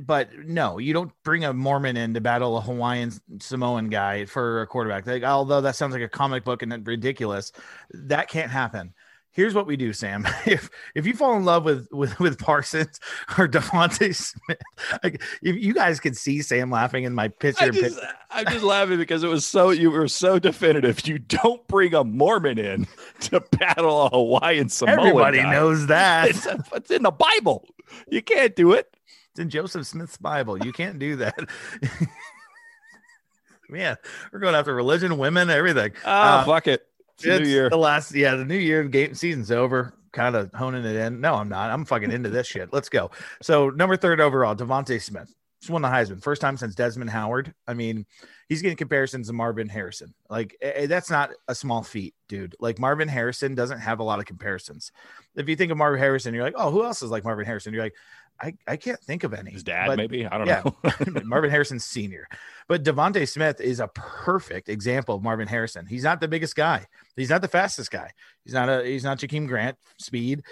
[0.00, 4.62] but no, you don't bring a Mormon in to battle a Hawaiian Samoan guy for
[4.62, 5.06] a quarterback.
[5.06, 7.52] Like, although that sounds like a comic book and ridiculous,
[7.90, 8.94] that can't happen.
[9.32, 10.26] Here's what we do, Sam.
[10.46, 13.00] If if you fall in love with with, with Parsons
[13.38, 14.58] or DeVonta Smith,
[15.02, 17.64] like if you guys could see Sam laughing in my picture.
[17.64, 17.98] I just,
[18.30, 21.06] I'm just laughing because it was so you were so definitive.
[21.06, 22.86] You don't bring a Mormon in
[23.20, 24.98] to battle a Hawaiian Samoan.
[24.98, 25.52] Everybody guy.
[25.52, 26.30] knows that.
[26.30, 27.66] It's, it's in the Bible.
[28.10, 28.94] You can't do it.
[29.32, 30.62] It's in Joseph Smith's Bible.
[30.64, 31.34] You can't do that.
[33.68, 33.96] Man,
[34.32, 35.92] we're going after religion, women, everything.
[36.04, 36.82] Oh, Uh, fuck it.
[37.14, 37.70] It's, it's new year.
[37.70, 39.94] the last, yeah, the new year game season's over.
[40.12, 41.22] Kind of honing it in.
[41.22, 41.70] No, I'm not.
[41.70, 42.70] I'm fucking into this shit.
[42.70, 43.10] Let's go.
[43.40, 45.32] So number third overall, DeVonta Smith.
[45.62, 46.20] Just won the Heisman.
[46.22, 47.54] First time since Desmond Howard.
[47.66, 48.04] I mean,
[48.48, 50.12] he's getting comparisons to Marvin Harrison.
[50.28, 52.56] Like eh, eh, that's not a small feat, dude.
[52.60, 54.90] Like Marvin Harrison doesn't have a lot of comparisons.
[55.36, 57.72] If you think of Marvin Harrison, you're like, oh, who else is like Marvin Harrison?
[57.72, 57.94] You're like,
[58.42, 59.52] I, I can't think of any.
[59.52, 60.26] His dad, But- maybe.
[60.26, 60.62] I don't yeah.
[60.64, 61.22] know.
[61.24, 62.26] Marvin Harrison Sr.
[62.68, 65.86] But DeVonta Smith is a perfect example of Marvin Harrison.
[65.86, 66.86] He's not the biggest guy.
[67.16, 68.10] He's not the fastest guy.
[68.44, 70.42] He's not a he's not Jakeem Grant speed,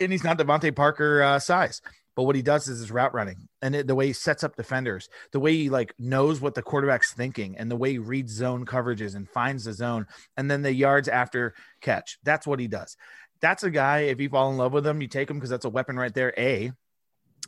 [0.00, 1.82] and he's not DeVante Parker uh, size.
[2.14, 4.54] But what he does is his route running and it, the way he sets up
[4.54, 8.32] defenders, the way he like knows what the quarterback's thinking, and the way he reads
[8.32, 10.06] zone coverages and finds the zone,
[10.36, 12.18] and then the yards after catch.
[12.22, 12.96] That's what he does.
[13.40, 14.00] That's a guy.
[14.00, 16.12] If you fall in love with him, you take him because that's a weapon right
[16.14, 16.34] there.
[16.36, 16.72] A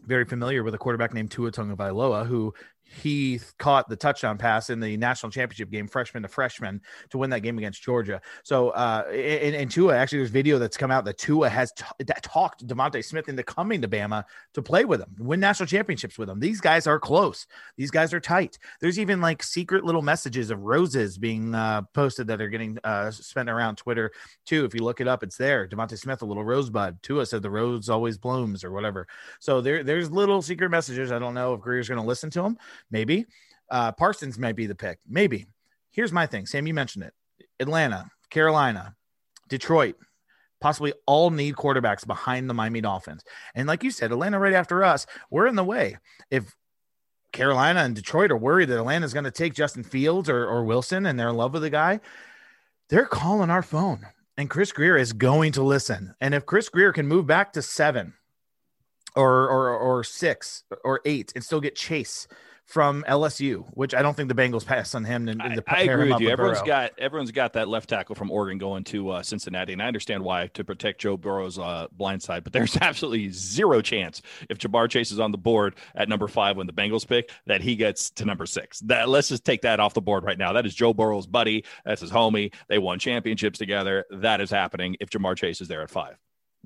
[0.06, 2.54] very familiar with a quarterback named Tua Tagovailoa, who
[2.84, 6.80] he caught the touchdown pass in the national championship game, freshman to freshman,
[7.10, 8.20] to win that game against Georgia.
[8.42, 11.84] So, uh, and, and Tua actually, there's video that's come out that Tua has t-
[12.04, 14.24] that talked DeVonta Smith into coming to Bama
[14.54, 16.38] to play with him, win national championships with him.
[16.40, 17.46] These guys are close.
[17.76, 18.58] These guys are tight.
[18.80, 23.10] There's even like secret little messages of roses being uh, posted that are getting uh,
[23.10, 24.12] spent around Twitter
[24.44, 24.64] too.
[24.64, 25.66] If you look it up, it's there.
[25.66, 27.02] DeVonta Smith, a little rosebud.
[27.02, 29.06] Tua said the rose always blooms or whatever.
[29.40, 31.12] So there, there's little secret messages.
[31.12, 32.58] I don't know if Grier's going to listen to them.
[32.90, 33.26] Maybe
[33.70, 34.98] uh, Parsons might be the pick.
[35.08, 35.46] Maybe.
[35.90, 36.46] Here's my thing.
[36.46, 37.14] Sam, you mentioned it.
[37.60, 38.94] Atlanta, Carolina,
[39.48, 39.96] Detroit,
[40.60, 43.22] possibly all need quarterbacks behind the Miami Dolphins.
[43.54, 45.98] And like you said, Atlanta right after us, we're in the way.
[46.30, 46.56] If
[47.32, 51.06] Carolina and Detroit are worried that Atlanta's going to take Justin Fields or, or Wilson
[51.06, 52.00] and they're in love with the guy,
[52.88, 54.06] they're calling our phone.
[54.36, 56.14] And Chris Grier is going to listen.
[56.20, 58.14] And if Chris Grier can move back to seven
[59.14, 62.26] or or or six or eight and still get Chase
[62.64, 65.28] from LSU, which I don't think the Bengals pass on him.
[65.28, 66.30] And, and I, to I pair agree him with up you.
[66.30, 66.66] Everyone's Burrow.
[66.66, 70.22] got everyone's got that left tackle from Oregon going to uh, Cincinnati, and I understand
[70.22, 72.44] why to protect Joe Burrow's uh, blind side.
[72.44, 76.56] But there's absolutely zero chance if Ja'Marr Chase is on the board at number five
[76.56, 78.80] when the Bengals pick that he gets to number six.
[78.80, 80.52] That let's just take that off the board right now.
[80.52, 81.64] That is Joe Burrow's buddy.
[81.84, 82.52] That's his homie.
[82.68, 84.04] They won championships together.
[84.10, 86.16] That is happening if Ja'Marr Chase is there at five.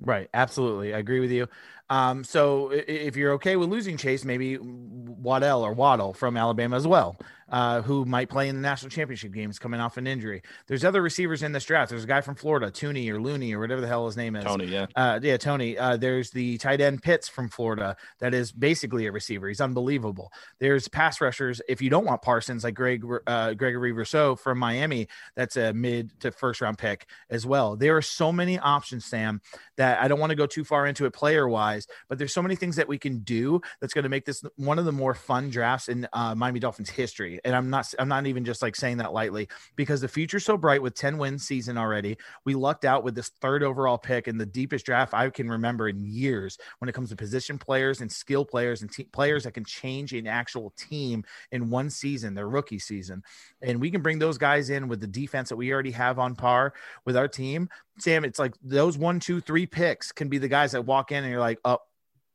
[0.01, 0.29] Right.
[0.33, 0.93] Absolutely.
[0.93, 1.47] I agree with you.
[1.89, 6.87] Um, so if you're okay with losing Chase, maybe Waddell or Waddle from Alabama as
[6.87, 7.17] well,
[7.51, 10.41] uh, who might play in the national championship games coming off an injury.
[10.67, 11.89] There's other receivers in this draft.
[11.89, 14.43] There's a guy from Florida, Tooney or Looney or whatever the hell his name is.
[14.43, 14.85] Tony, yeah.
[14.95, 15.77] Uh, yeah, Tony.
[15.77, 19.47] Uh, there's the tight end Pitts from Florida that is basically a receiver.
[19.47, 20.31] He's unbelievable.
[20.59, 21.61] There's pass rushers.
[21.67, 26.19] If you don't want Parsons, like Greg uh, Gregory Rousseau from Miami, that's a mid
[26.21, 27.75] to first round pick as well.
[27.75, 29.41] There are so many options, Sam,
[29.77, 32.41] that I don't want to go too far into it player wise, but there's so
[32.41, 35.13] many things that we can do that's going to make this one of the more
[35.13, 37.39] fun drafts in uh, Miami Dolphins history.
[37.43, 40.57] And I'm not, I'm not even just like saying that lightly because the future's so
[40.57, 42.17] bright with 10 win season already.
[42.45, 45.89] We lucked out with this third overall pick in the deepest draft I can remember
[45.89, 49.53] in years when it comes to position players and skill players and te- players that
[49.53, 53.23] can change an actual team in one season, their rookie season.
[53.61, 56.35] And we can bring those guys in with the defense that we already have on
[56.35, 56.73] par
[57.05, 57.69] with our team.
[58.01, 61.23] Sam, it's like those one, two, three picks can be the guys that walk in
[61.23, 61.79] and you're like, oh,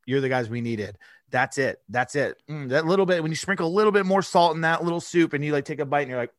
[0.06, 0.98] you're the guys we needed.
[1.30, 1.80] That's it.
[1.88, 2.36] That's it.
[2.48, 5.00] Mm, that little bit, when you sprinkle a little bit more salt in that little
[5.00, 6.32] soup and you like take a bite and you're like,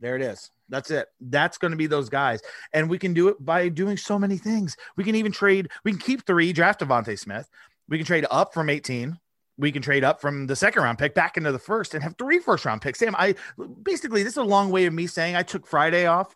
[0.00, 0.50] there it is.
[0.68, 1.08] That's it.
[1.20, 2.40] That's going to be those guys.
[2.72, 4.76] And we can do it by doing so many things.
[4.96, 7.48] We can even trade, we can keep three, draft DeVonta Smith.
[7.88, 9.18] We can trade up from 18
[9.56, 12.16] we can trade up from the second round pick back into the first and have
[12.16, 12.98] three first round picks.
[12.98, 13.34] Sam, I
[13.82, 16.34] basically this is a long way of me saying I took Friday off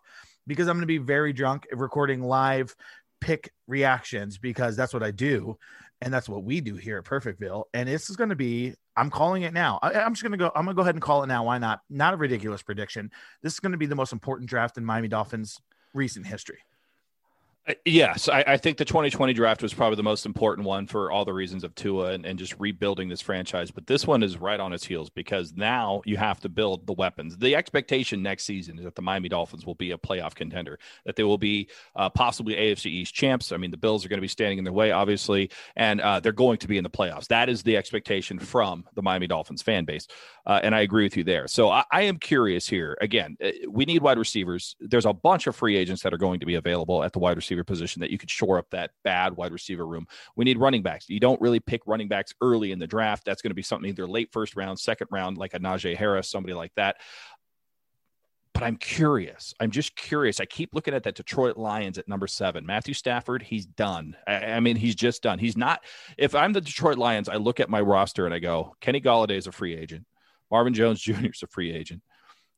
[0.49, 2.75] because I'm going to be very drunk recording live
[3.21, 5.57] pick reactions because that's what I do.
[6.01, 7.65] And that's what we do here at Perfectville.
[7.73, 9.79] And this is going to be, I'm calling it now.
[9.81, 11.43] I, am just going to go, I'm going to go ahead and call it now.
[11.43, 11.81] Why not?
[11.89, 13.11] Not a ridiculous prediction.
[13.43, 15.59] This is going to be the most important draft in Miami Dolphins
[15.93, 16.59] recent history.
[17.69, 21.11] Uh, yes, I, I, think the 2020 draft was probably the most important one for
[21.11, 23.69] all the reasons of Tua and, and, just rebuilding this franchise.
[23.69, 26.93] But this one is right on its heels because now you have to build the
[26.93, 27.37] weapons.
[27.37, 31.15] The expectation next season is that the Miami Dolphins will be a playoff contender, that
[31.15, 33.51] they will be uh, possibly AFC East champs.
[33.51, 36.19] I mean, the Bills are going to be standing in their way, obviously, and uh,
[36.19, 37.27] they're going to be in the playoffs.
[37.27, 40.07] That is the expectation from the Miami Dolphins fan base.
[40.45, 41.47] Uh, and I agree with you there.
[41.47, 42.97] So I, I am curious here.
[43.01, 44.75] Again, uh, we need wide receivers.
[44.79, 47.35] There's a bunch of free agents that are going to be available at the wide
[47.35, 50.07] receiver position that you could shore up that bad wide receiver room.
[50.35, 51.09] We need running backs.
[51.09, 53.25] You don't really pick running backs early in the draft.
[53.25, 56.29] That's going to be something either late first round, second round, like a Najee Harris,
[56.29, 56.97] somebody like that
[58.59, 59.53] but I'm curious.
[59.61, 60.41] I'm just curious.
[60.41, 62.65] I keep looking at that Detroit Lions at number seven.
[62.65, 64.17] Matthew Stafford, he's done.
[64.27, 65.39] I, I, mean, he's just done.
[65.39, 65.81] He's not.
[66.17, 69.37] If I'm the Detroit Lions, I look at my roster and I go, Kenny Golladay
[69.37, 70.05] is a free agent.
[70.51, 71.27] Marvin Jones Jr.
[71.27, 72.01] is a free agent.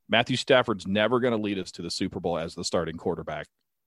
[0.08, 3.46] Matthew Stafford's never going to lead us to the Super Bowl as the starting quarterback.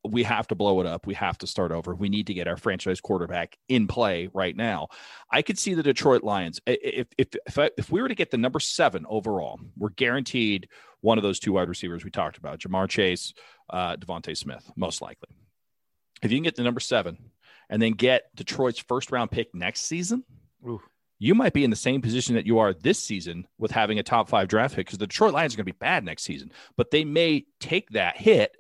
[0.10, 1.06] We have to blow it up.
[1.06, 1.96] We have to start over.
[1.96, 4.88] We need to get our franchise quarterback in play right now.
[5.32, 6.60] I could see the Detroit Lions.
[6.66, 10.70] If if if, I, if we were to get the number seven overall, we're guaranteed
[11.02, 13.34] one of those two wide receivers we talked about, Ja'Marr Chase,
[13.70, 15.30] uh, DeVonta Smith, most likely.
[16.24, 17.18] If you can get the number seven
[17.70, 20.24] and then get Detroit's first round pick next season,
[20.68, 20.82] Ooh
[21.20, 24.04] you might be in the same position that you are this season with having a
[24.04, 26.52] top five draft pick because the Detroit Lions are going to be bad next season,
[26.76, 28.56] but they may take that hit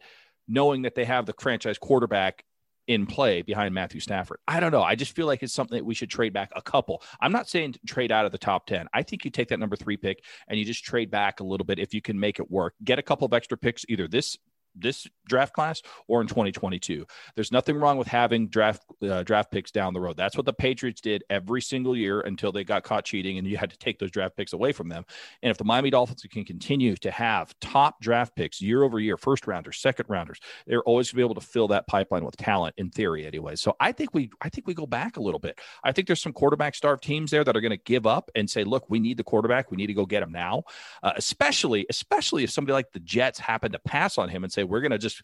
[0.47, 2.43] knowing that they have the franchise quarterback
[2.87, 4.39] in play behind Matthew Stafford.
[4.47, 4.83] I don't know.
[4.83, 7.01] I just feel like it's something that we should trade back a couple.
[7.19, 8.87] I'm not saying trade out of the top 10.
[8.93, 11.65] I think you take that number three pick and you just trade back a little
[11.65, 12.75] bit if you can make it work.
[12.83, 14.37] Get a couple of extra picks either this
[14.75, 17.05] this draft class or in 2022.
[17.35, 20.17] There's nothing wrong with having draft uh, draft picks down the road.
[20.17, 23.57] That's what the Patriots did every single year until they got caught cheating and you
[23.57, 25.05] had to take those draft picks away from them.
[25.41, 29.17] And if the Miami Dolphins can continue to have top draft picks year over year,
[29.17, 32.37] first rounders, second rounders, they're always going to be able to fill that pipeline with
[32.37, 33.55] talent in theory anyway.
[33.55, 35.59] So I think we I think we go back a little bit.
[35.83, 38.49] I think there's some quarterback starved teams there that are going to give up and
[38.49, 39.71] say, "Look, we need the quarterback.
[39.71, 40.63] We need to go get him now."
[41.03, 44.63] Uh, especially especially if somebody like the Jets happen to pass on him and say,
[44.65, 45.21] "We're going to just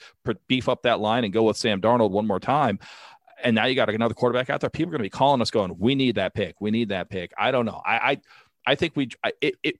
[0.47, 2.79] beef up that line and go with Sam Darnold one more time.
[3.43, 4.69] And now you got another quarterback out there.
[4.69, 6.61] People are going to be calling us, going, "We need that pick.
[6.61, 7.81] We need that pick." I don't know.
[7.85, 8.21] I I,
[8.67, 9.79] I think we I, it, it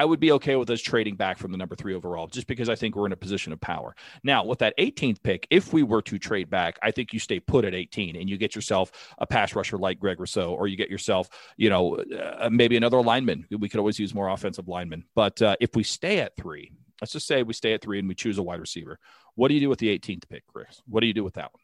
[0.00, 2.70] I would be okay with us trading back from the number three overall, just because
[2.70, 3.94] I think we're in a position of power.
[4.22, 7.38] Now, with that 18th pick, if we were to trade back, I think you stay
[7.38, 10.76] put at 18 and you get yourself a pass rusher like Greg Rousseau, or you
[10.76, 11.28] get yourself,
[11.58, 13.46] you know, uh, maybe another lineman.
[13.50, 15.04] We could always use more offensive linemen.
[15.14, 18.08] But uh, if we stay at three, let's just say we stay at three and
[18.08, 18.98] we choose a wide receiver.
[19.34, 20.82] What do you do with the 18th pick, Chris?
[20.86, 21.62] What do you do with that one?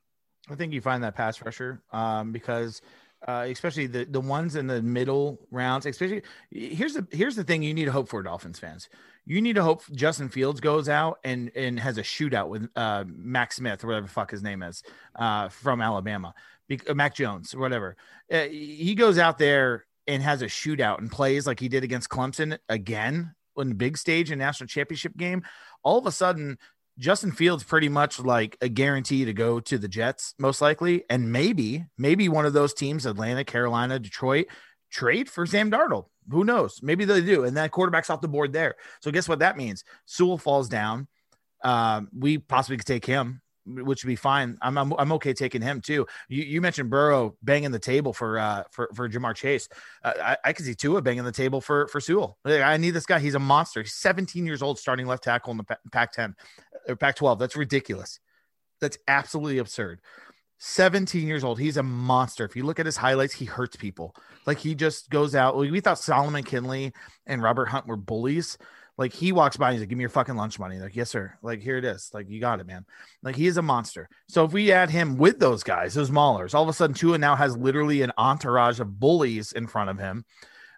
[0.48, 2.80] I think you find that pass rusher um, because
[3.26, 5.86] uh, especially the the ones in the middle rounds.
[5.86, 8.88] Especially here's the here's the thing you need to hope for Dolphins fans.
[9.24, 13.04] You need to hope Justin Fields goes out and and has a shootout with uh,
[13.06, 14.82] Max Smith or whatever fuck his name is
[15.16, 16.34] uh, from Alabama,
[16.68, 17.96] Be- uh, Mac Jones or whatever.
[18.30, 22.08] Uh, he goes out there and has a shootout and plays like he did against
[22.08, 25.42] Clemson again in the big stage in national championship game,
[25.82, 26.58] all of a sudden
[26.98, 31.04] Justin Fields pretty much like a guarantee to go to the Jets, most likely.
[31.10, 34.46] And maybe, maybe one of those teams, Atlanta, Carolina, Detroit,
[34.90, 36.06] trade for Sam Darnold.
[36.30, 36.80] Who knows?
[36.82, 37.44] Maybe they do.
[37.44, 38.76] And that quarterback's off the board there.
[39.00, 39.84] So guess what that means?
[40.06, 41.06] Sewell falls down.
[41.62, 44.56] Um, we possibly could take him which would be fine.
[44.62, 46.06] I'm, I'm, I'm okay taking him too.
[46.28, 49.68] You, you mentioned Burrow banging the table for uh for for Ja'Marr Chase.
[50.02, 52.38] Uh, I, I could see Tua banging the table for for Sewell.
[52.44, 53.18] I need this guy.
[53.18, 53.82] He's a monster.
[53.82, 56.34] He's 17 years old, starting left tackle in the Pac-10
[56.88, 57.38] or Pac-12.
[57.38, 58.20] That's ridiculous.
[58.80, 60.00] That's absolutely absurd.
[60.58, 61.58] 17 years old.
[61.58, 62.44] He's a monster.
[62.44, 64.14] If you look at his highlights, he hurts people.
[64.46, 65.56] Like he just goes out.
[65.56, 66.92] We thought Solomon Kindley
[67.26, 68.56] and Robert Hunt were bullies.
[68.98, 71.10] Like he walks by and he's like, "Give me your fucking lunch money." Like, yes,
[71.10, 71.36] sir.
[71.42, 72.10] Like here it is.
[72.14, 72.86] Like you got it, man.
[73.22, 74.08] Like he is a monster.
[74.28, 77.18] So if we add him with those guys, those maulers, all of a sudden Tua
[77.18, 80.24] now has literally an entourage of bullies in front of him.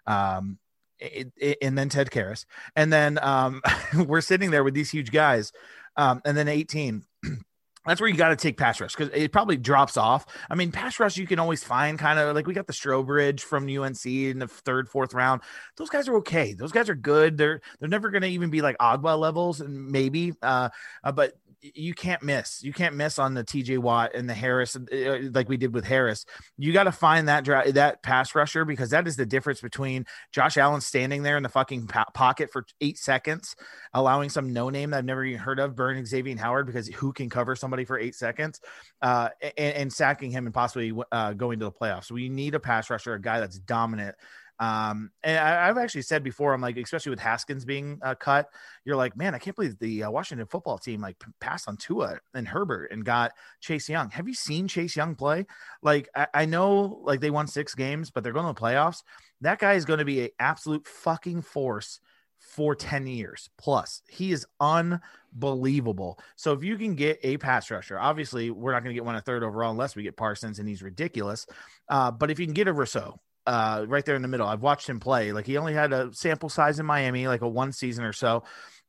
[0.05, 0.57] Um,
[0.99, 2.45] it, it, and then Ted Karras,
[2.75, 3.61] and then um,
[4.05, 5.53] we're sitting there with these huge guys,
[5.95, 7.03] um, and then 18
[7.89, 10.25] that's where you got to take pass rush because it probably drops off.
[10.49, 13.41] I mean, pass rush you can always find kind of like we got the Strowbridge
[13.41, 15.41] from UNC in the third, fourth round.
[15.77, 16.53] Those guys are okay.
[16.53, 17.37] Those guys are good.
[17.37, 20.69] They're they're never going to even be like Ogbah levels, and maybe, uh,
[21.03, 22.63] uh, but you can't miss.
[22.63, 25.85] You can't miss on the TJ Watt and the Harris, uh, like we did with
[25.85, 26.25] Harris.
[26.57, 30.05] You got to find that dra- that pass rusher because that is the difference between
[30.31, 33.55] Josh Allen standing there in the fucking po- pocket for eight seconds,
[33.93, 37.11] allowing some no name that I've never even heard of, burning Xavier Howard because who
[37.11, 38.61] can cover somebody for eight seconds,
[39.01, 42.05] uh, and, and, sacking him and possibly uh, going to the playoffs.
[42.05, 44.15] So we need a pass rusher, a guy that's dominant
[44.59, 48.49] um, and I, have actually said before, I'm like, especially with Haskins being uh, cut,
[48.83, 52.19] you're like, man, I can't believe the uh, Washington football team like passed on Tua
[52.33, 53.31] and Herbert and got
[53.61, 54.09] Chase Young.
[54.09, 55.45] Have you seen Chase Young play?
[55.81, 59.03] Like, I, I know like they won six games, but they're going to the playoffs.
[59.39, 62.01] That guy is going to be an absolute fucking force
[62.37, 64.01] for 10 years plus.
[64.09, 66.19] He is unbelievable.
[66.35, 69.15] So if you can get a pass rusher, obviously we're not going to get one
[69.15, 71.45] a third overall unless we get Parsons and he's ridiculous.
[71.87, 74.47] Uh, but if you can get a Rousseau, uh, right there in the middle.
[74.47, 75.31] I've watched him play.
[75.31, 78.43] Like he only had a sample size in Miami, like a one season or so.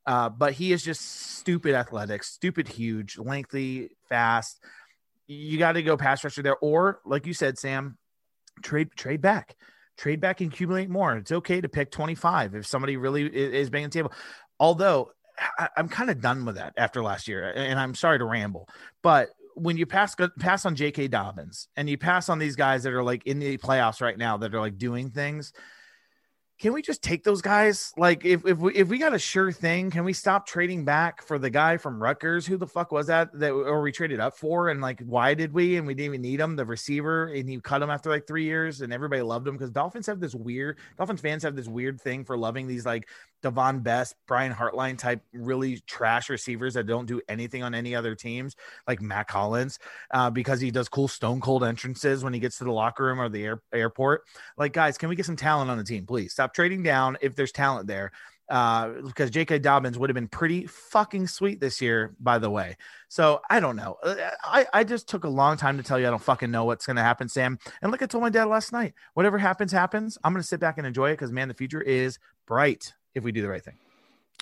[0.05, 4.59] Uh, but he is just stupid athletic, stupid huge, lengthy, fast.
[5.25, 7.97] You got to go pass rusher there, or like you said, Sam,
[8.61, 9.55] trade trade back,
[9.97, 11.17] trade back and accumulate more.
[11.17, 14.13] It's okay to pick twenty five if somebody really is, banging the table.
[14.59, 15.11] Although
[15.57, 18.69] I, am kind of done with that after last year, and I'm sorry to ramble,
[19.01, 21.07] but when you pass pass on J.K.
[21.07, 24.37] Dobbins and you pass on these guys that are like in the playoffs right now
[24.37, 25.53] that are like doing things,
[26.61, 27.91] can we just take those guys?
[27.97, 31.23] Like, if if we if we got a sure thing, can we stop trading back
[31.23, 32.45] for the guy from Rutgers?
[32.45, 34.69] Who the fuck was that that or we traded up for?
[34.69, 35.77] And like, why did we?
[35.77, 38.43] And we didn't even need him, the receiver, and he cut him after like three
[38.43, 41.99] years, and everybody loved him because Dolphins have this weird Dolphins fans have this weird
[41.99, 43.07] thing for loving these like
[43.41, 48.15] Davone Bess, Brian Hartline type really trash receivers that don't do anything on any other
[48.15, 48.55] teams,
[48.87, 49.79] like Mack Hollins,
[50.11, 53.19] uh, because he does cool stone cold entrances when he gets to the locker room
[53.19, 54.23] or the air, airport.
[54.57, 56.33] Like, guys, can we get some talent on the team, please?
[56.33, 58.11] Stop trading down if there's talent there.
[58.49, 59.59] Uh, because J.K.
[59.59, 62.75] Dobbins would have been pretty fucking sweet this year, by the way.
[63.07, 63.95] So I don't know.
[64.03, 66.65] Uh, I, I just took a long time to tell you I don't fucking know
[66.65, 67.57] what's going to happen, Sam.
[67.81, 70.17] And like I told my dad last night, whatever happens, happens.
[70.21, 73.23] I'm going to sit back and enjoy it because, man, the future is bright if
[73.23, 73.77] we do the right thing.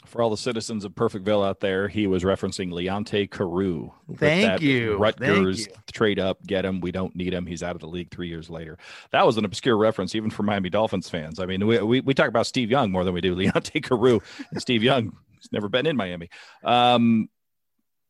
[0.06, 3.92] For all the citizens of Perfectville out there, he was referencing Leonte Carroo.
[4.16, 4.98] Thank you.
[4.98, 5.84] Rutgers Thank you.
[5.92, 6.82] trade up, get him.
[6.82, 7.46] We don't need him.
[7.46, 8.78] He's out of the league three years later.
[9.12, 11.40] That was an obscure reference, even for Miami Dolphins fans.
[11.40, 14.22] I mean, we, we, we talk about Steve Young more than we do Leonte Carroo.
[14.52, 16.30] And Steve Young has never been in Miami.
[16.64, 17.30] Um,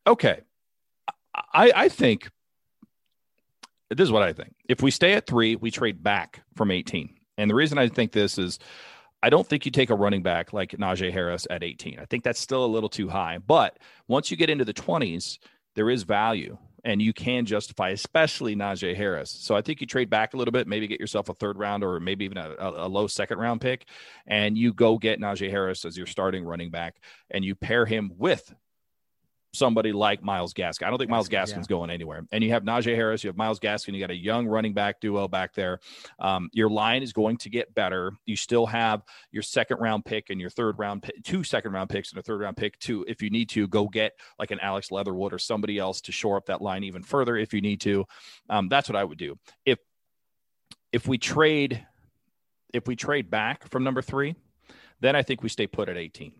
[0.08, 0.42] okay.
[1.54, 2.30] I, I think
[3.90, 4.54] this is what I think.
[4.68, 7.16] If we stay at three, we trade back from 18.
[7.38, 8.60] And the reason I think this is
[9.22, 12.00] I don't think you take a running back like Najee Harris at 18.
[12.00, 13.38] I think that's still a little too high.
[13.38, 15.40] But once you get into the 20s,
[15.76, 19.32] there is value and you can justify, especially Najee Harris.
[19.32, 21.84] So I think you trade back a little bit, maybe get yourself a third round
[21.84, 23.86] or maybe even a, a, low second round pick,
[24.28, 26.96] and you go get Najee Harris as your starting running back,
[27.32, 28.54] and you pair him with
[29.54, 30.86] somebody like Myles Gaskin.
[30.86, 31.76] I don't think Myles Gaskin's yeah.
[31.76, 32.24] going anywhere.
[32.32, 35.00] And you have Najee Harris, you have Myles Gaskin, you got a young running back
[35.00, 35.80] duo back there.
[36.20, 38.14] Um, your line is going to get better.
[38.26, 41.90] You still have your second round pick and your third round pick, two second round
[41.90, 44.60] picks and a third round pick to, if you need to, go get like an
[44.60, 47.82] Alex Leatherwood or somebody else to shore up that line even further if you need
[47.82, 48.06] to.
[48.50, 49.38] Um, that's what I would do.
[49.66, 49.80] If
[50.92, 51.86] if we trade
[52.74, 54.36] if we trade back from number three,
[55.00, 56.34] then I think we stay put at 18.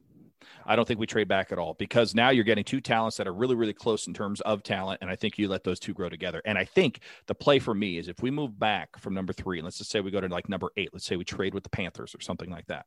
[0.70, 3.28] I don't think we trade back at all because now you're getting two talents that
[3.28, 5.00] are really, really close in terms of talent.
[5.02, 6.44] And I think you let those two grow together.
[6.46, 9.64] And I think the play for me is if we move back from number three,
[9.64, 11.70] let's just say we go to like number eight, let's say we trade with the
[11.70, 12.86] Panthers or something like that.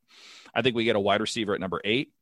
[0.54, 2.12] I think we get a wide receiver at number eight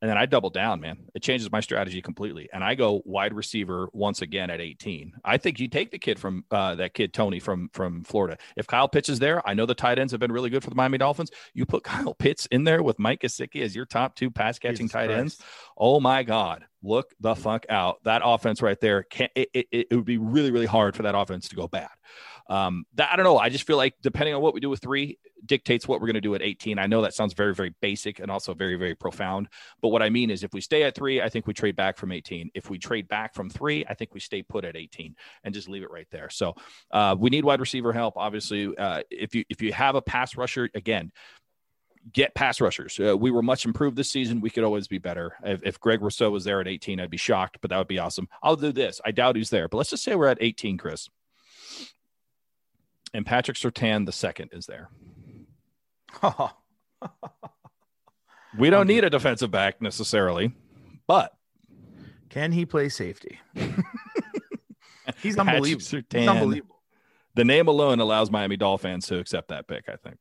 [0.00, 0.96] and then I double down, man.
[1.14, 2.48] It changes my strategy completely.
[2.52, 5.12] And I go wide receiver once again at 18.
[5.24, 8.38] I think you take the kid from uh, that kid, Tony from, from Florida.
[8.56, 10.70] If Kyle Pitts is there, I know the tight ends have been really good for
[10.70, 11.30] the Miami Dolphins.
[11.52, 14.88] You put Kyle Pitts in there with Mike Gesicki as your top two pass catching
[14.88, 15.18] tight Christ.
[15.18, 15.38] ends.
[15.76, 16.64] Oh my God.
[16.82, 18.02] Look the fuck out.
[18.04, 21.50] That offense right there, it, it, it would be really, really hard for that offense
[21.50, 21.90] to go bad.
[22.50, 23.38] Um, that I don't know.
[23.38, 26.14] I just feel like depending on what we do with three dictates what we're going
[26.14, 26.80] to do at 18.
[26.80, 29.48] I know that sounds very, very basic and also very, very profound.
[29.80, 31.96] But what I mean is, if we stay at three, I think we trade back
[31.96, 32.50] from 18.
[32.54, 35.68] If we trade back from three, I think we stay put at 18 and just
[35.68, 36.28] leave it right there.
[36.28, 36.56] So
[36.90, 38.16] uh, we need wide receiver help.
[38.16, 41.12] Obviously, uh, if you if you have a pass rusher, again,
[42.12, 42.98] get pass rushers.
[42.98, 44.40] Uh, we were much improved this season.
[44.40, 45.36] We could always be better.
[45.44, 47.98] If, if, Greg Rousseau was there at 18, I'd be shocked, but that would be
[47.98, 48.26] awesome.
[48.42, 49.00] I'll do this.
[49.04, 51.08] I doubt he's there, but let's just say we're at 18, Chris
[53.12, 54.88] and Patrick Surtain the second is there.
[58.58, 60.54] we don't need a defensive back necessarily,
[61.06, 61.32] but
[62.28, 63.40] can he play safety?
[65.22, 65.84] He's unbelievable.
[65.84, 66.80] Surtain, He's unbelievable.
[67.34, 70.16] The name alone allows Miami Dolphins to accept that pick, I think.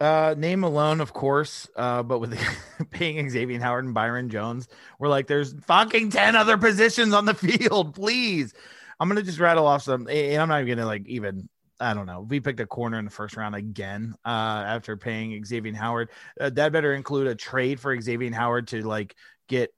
[0.00, 2.38] Uh, name alone, of course, uh, but with
[2.90, 4.66] paying Xavier Howard and Byron Jones,
[4.98, 7.94] we're like, there's fucking 10 other positions on the field.
[7.94, 8.54] Please.
[9.00, 10.06] I'm going to just rattle off some.
[10.08, 11.48] And I'm not even to like even,
[11.80, 12.20] I don't know.
[12.20, 16.10] We picked a corner in the first round again uh, after paying Xavier Howard.
[16.38, 19.16] Uh, that better include a trade for Xavier Howard to like
[19.48, 19.72] get,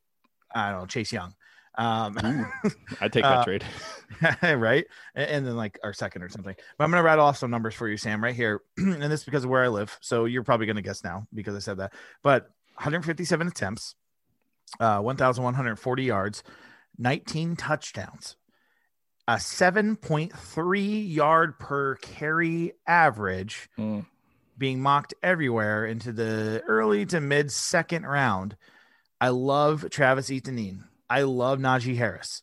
[0.53, 1.35] I don't know, Chase Young.
[1.79, 2.19] Um,
[3.01, 3.65] I take that uh, trade.
[4.43, 4.85] right.
[5.15, 6.55] And, and, then like our second or something.
[6.77, 8.61] But I'm going to rattle off some numbers for you, Sam, right here.
[8.77, 9.97] and this is because of where I live.
[10.03, 11.95] So you're probably going to guess now because I said that.
[12.23, 13.95] But 157 attempts,
[14.81, 16.43] uh, 1,140 yards,
[16.99, 18.37] 19 touchdowns,
[19.33, 24.05] a 7.3 yard per carry average, mm.
[24.59, 28.57] being mocked everywhere into the early to mid second round.
[29.23, 30.85] I love Travis Etienne.
[31.09, 32.43] I love Najee Harris.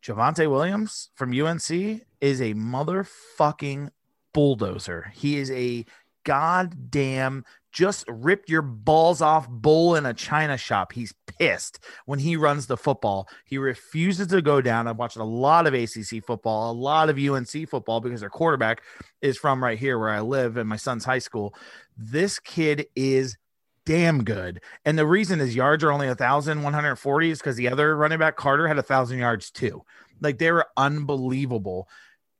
[0.00, 1.68] Javonte Williams from UNC
[2.20, 3.90] is a motherfucking
[4.32, 5.12] bulldozer.
[5.16, 5.84] He is a
[6.22, 10.92] goddamn just ripped your balls off bull in a china shop.
[10.92, 13.28] He's pissed when he runs the football.
[13.44, 14.86] He refuses to go down.
[14.86, 18.82] I've watched a lot of ACC football, a lot of UNC football because their quarterback
[19.20, 21.54] is from right here where I live in my son's high school.
[21.96, 23.36] This kid is
[23.84, 24.60] damn good.
[24.84, 28.68] And the reason his yards are only 1,140 is because the other running back, Carter,
[28.68, 29.82] had a 1,000 yards too.
[30.20, 31.88] Like they were unbelievable.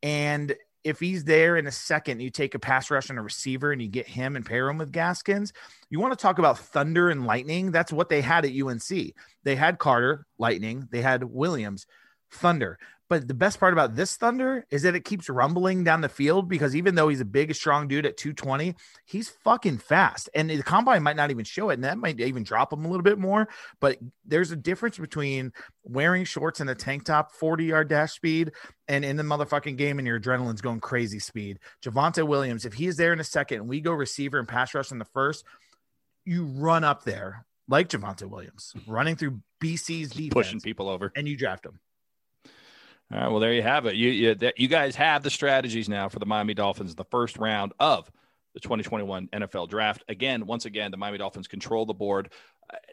[0.02, 0.54] And
[0.84, 3.82] if he's there in a second, you take a pass rush and a receiver and
[3.82, 5.52] you get him and pair him with Gaskins.
[5.90, 7.70] You want to talk about thunder and lightning?
[7.70, 9.14] That's what they had at UNC.
[9.44, 11.86] They had Carter, lightning, they had Williams,
[12.30, 12.78] thunder.
[13.08, 16.48] But the best part about this Thunder is that it keeps rumbling down the field
[16.48, 18.74] because even though he's a big, strong dude at 220,
[19.06, 20.28] he's fucking fast.
[20.34, 21.74] And the combine might not even show it.
[21.74, 23.48] And that might even drop him a little bit more.
[23.80, 25.52] But there's a difference between
[25.84, 28.52] wearing shorts and a tank top, 40 yard dash speed,
[28.88, 31.58] and in the motherfucking game and your adrenaline's going crazy speed.
[31.82, 34.92] Javonte Williams, if he's there in a second and we go receiver and pass rush
[34.92, 35.44] in the first,
[36.26, 41.28] you run up there like Javonte Williams, running through BC's defense, pushing people over, and
[41.28, 41.78] you draft him.
[43.12, 43.94] All right, well, there you have it.
[43.94, 47.72] You, you, you guys have the strategies now for the Miami Dolphins, the first round
[47.80, 48.10] of
[48.60, 50.02] the 2021 NFL draft.
[50.08, 52.30] Again, once again, the Miami Dolphins control the board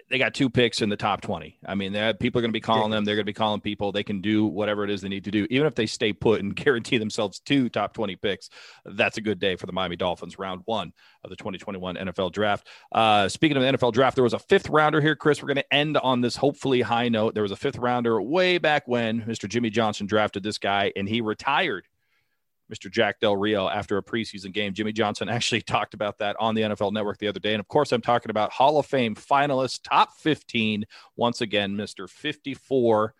[0.09, 1.57] they got two picks in the top 20.
[1.66, 3.05] I mean, people are going to be calling them.
[3.05, 3.91] They're going to be calling people.
[3.91, 5.47] They can do whatever it is they need to do.
[5.49, 8.49] Even if they stay put and guarantee themselves two top 20 picks,
[8.86, 10.93] that's a good day for the Miami Dolphins, round one
[11.24, 12.68] of the 2021 NFL draft.
[12.91, 15.41] Uh, speaking of the NFL draft, there was a fifth rounder here, Chris.
[15.41, 17.34] We're going to end on this hopefully high note.
[17.34, 19.49] There was a fifth rounder way back when Mr.
[19.49, 21.88] Jimmy Johnson drafted this guy, and he retired
[22.74, 22.91] Mr.
[22.91, 24.74] Jack Del Rio after a preseason game.
[24.74, 27.53] Jimmy Johnson actually talked about that on the NFL Network the other day.
[27.53, 30.86] And of course, I'm talking about Hall of Fame finalist, top 15,
[31.16, 32.09] once again, Mr.
[32.09, 33.13] 54,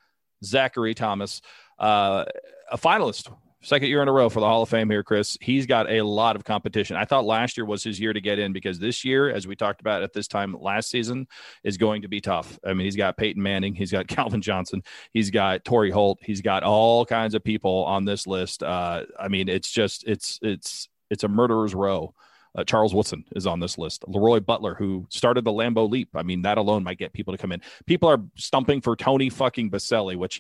[0.44, 1.42] Zachary Thomas,
[1.80, 2.26] uh,
[2.72, 3.32] a finalist
[3.66, 5.38] second year in a row for the Hall of Fame here, Chris.
[5.42, 6.96] He's got a lot of competition.
[6.96, 9.56] I thought last year was his year to get in because this year, as we
[9.56, 11.28] talked about at this time last season,
[11.64, 12.60] is going to be tough.
[12.64, 16.42] I mean, he's got Peyton Manning, he's got Calvin Johnson, he's got Torry Holt, he's
[16.42, 18.62] got all kinds of people on this list.
[18.62, 22.14] Uh, I mean, it's just it's it's it's a murderer's row.
[22.56, 24.06] Uh, Charles Woodson is on this list.
[24.08, 26.10] Leroy Butler, who started the Lambeau Leap.
[26.16, 27.62] I mean, that alone might get people to come in.
[27.86, 30.40] People are stumping for Tony fucking Boselli, which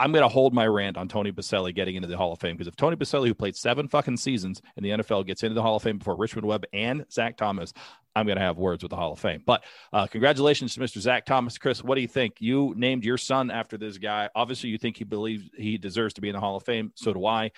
[0.00, 2.56] I'm going to hold my rant on Tony Boselli getting into the Hall of Fame
[2.56, 5.60] because if Tony Boselli, who played seven fucking seasons in the NFL, gets into the
[5.60, 7.74] Hall of Fame before Richmond Webb and Zach Thomas,
[8.16, 9.42] I'm going to have words with the Hall of Fame.
[9.44, 11.00] But uh, congratulations to Mr.
[11.00, 11.58] Zach Thomas.
[11.58, 12.36] Chris, what do you think?
[12.40, 14.30] You named your son after this guy.
[14.34, 16.92] Obviously, you think he believes he deserves to be in the Hall of Fame.
[16.94, 17.50] So do I.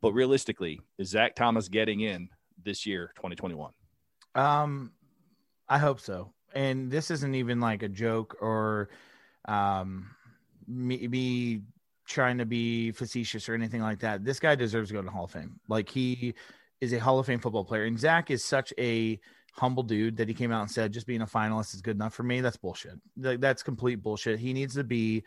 [0.00, 2.30] But realistically, is Zach Thomas getting in
[2.62, 3.72] this year, 2021?
[4.34, 4.90] Um,
[5.68, 6.32] I hope so.
[6.54, 8.88] And this isn't even like a joke or
[9.46, 10.08] um
[10.66, 11.60] me, me
[12.06, 14.24] trying to be facetious or anything like that.
[14.24, 15.58] This guy deserves to go to Hall of Fame.
[15.68, 16.34] Like he
[16.80, 17.84] is a Hall of Fame football player.
[17.84, 19.18] And Zach is such a
[19.52, 22.14] humble dude that he came out and said, just being a finalist is good enough
[22.14, 22.40] for me.
[22.40, 23.00] That's bullshit.
[23.16, 24.38] Like That's complete bullshit.
[24.38, 25.24] He needs to be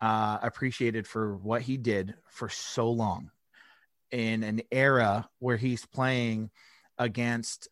[0.00, 3.30] uh, appreciated for what he did for so long
[4.10, 6.50] in an era where he's playing
[6.98, 7.68] against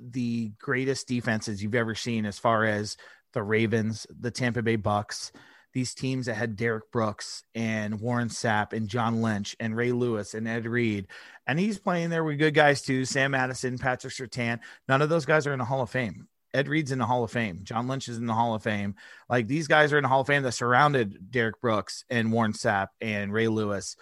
[0.00, 2.96] the greatest defenses you've ever seen as far as
[3.32, 5.32] the Ravens, the Tampa Bay Bucks,
[5.76, 10.32] these teams that had Derrick Brooks and Warren Sapp and John Lynch and Ray Lewis
[10.32, 11.06] and Ed Reed.
[11.46, 14.60] And he's playing there with good guys too Sam Madison, Patrick Surtain.
[14.88, 16.28] None of those guys are in the Hall of Fame.
[16.54, 17.60] Ed Reed's in the Hall of Fame.
[17.62, 18.94] John Lynch is in the Hall of Fame.
[19.28, 22.54] Like these guys are in the Hall of Fame that surrounded Derrick Brooks and Warren
[22.54, 23.96] Sapp and Ray Lewis.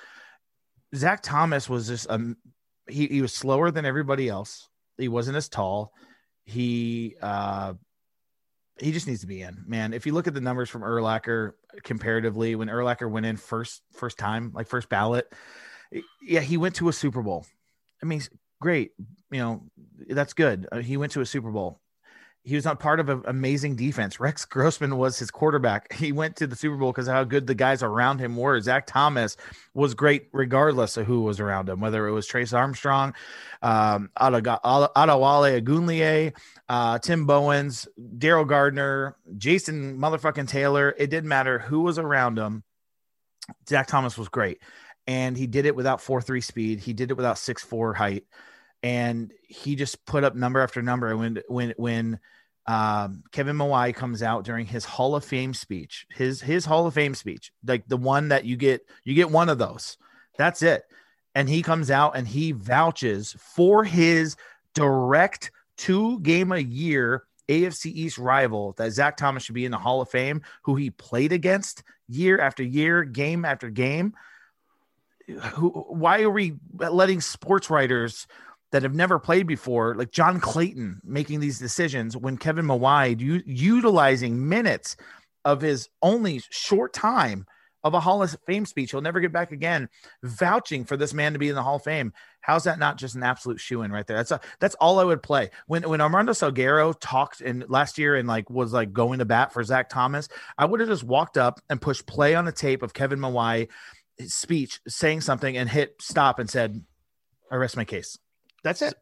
[0.95, 2.37] Zach Thomas was just um
[2.89, 4.69] he, he was slower than everybody else.
[4.97, 5.93] He wasn't as tall.
[6.45, 7.75] He uh
[8.79, 9.93] he just needs to be in, man.
[9.93, 11.53] If you look at the numbers from Urlacher
[11.83, 15.33] comparatively, when Urlacher went in first first time, like first ballot,
[16.23, 17.47] yeah, he went to a Super Bowl.
[18.03, 18.23] I mean,
[18.61, 18.93] great.
[19.31, 19.63] You know,
[20.09, 20.67] that's good.
[20.71, 21.81] Uh, he went to a Super Bowl.
[22.47, 24.21] He was not part of an amazing defense.
[24.21, 25.93] Rex Grossman was his quarterback.
[26.05, 28.61] He went to the Super Bowl because how good the guys around him were.
[28.61, 29.39] Zach Thomas
[29.73, 33.15] was great regardless of who was around him, whether it was Trace Armstrong,
[33.63, 36.35] um, Adewale Ogunleye,
[36.69, 40.95] uh, Tim Bowens, Daryl Gardener, Jason motherfucking Taylor.
[40.99, 42.63] It didn't matter who was around him.
[43.67, 44.61] Zach Thomas was great.
[45.07, 46.81] And he did it without 4 3 speed.
[46.81, 48.25] He did it without 6 4 height
[48.85, 51.09] and he just put up number after number.
[51.09, 52.21] And when when when
[52.67, 56.93] um, Kevin Mawae comes out during his Hall of Fame speech, his his Hall of
[56.93, 59.97] Fame speech, like the one that you get, you get one of those.
[60.37, 60.85] That's it.
[61.35, 64.37] And he comes out and he vouches for his
[64.75, 69.79] direct two game a year AFC East rival that Zach Thomas should be in the
[69.79, 74.13] Hall of Fame, who he played against year after year, game after game.
[75.55, 78.27] Who, why are we letting sports writers
[78.75, 83.41] that have never played before, like John Clayton making these decisions when Kevin Mawae u-
[83.47, 84.97] utilizing minutes
[85.45, 87.47] of his only short time
[87.85, 88.91] of a Hall of Fame speech.
[88.91, 89.89] He'll never get back again,
[90.25, 92.13] vouching for this man to be in the Hall of Fame.
[92.41, 94.17] How's that not just an absolute shoe in right there?
[94.17, 95.51] That's a, that's all I would play.
[95.69, 99.53] When when Armando Salguero talked in last year and like was like going to bat
[99.53, 100.29] for Zach Thomas,
[100.59, 103.69] I would have just walked up and pushed play on the tape of Kevin Mawae
[104.27, 106.83] speech saying something and hit stop and said,
[107.53, 108.19] I rest my case.
[108.65, 108.95] That's it.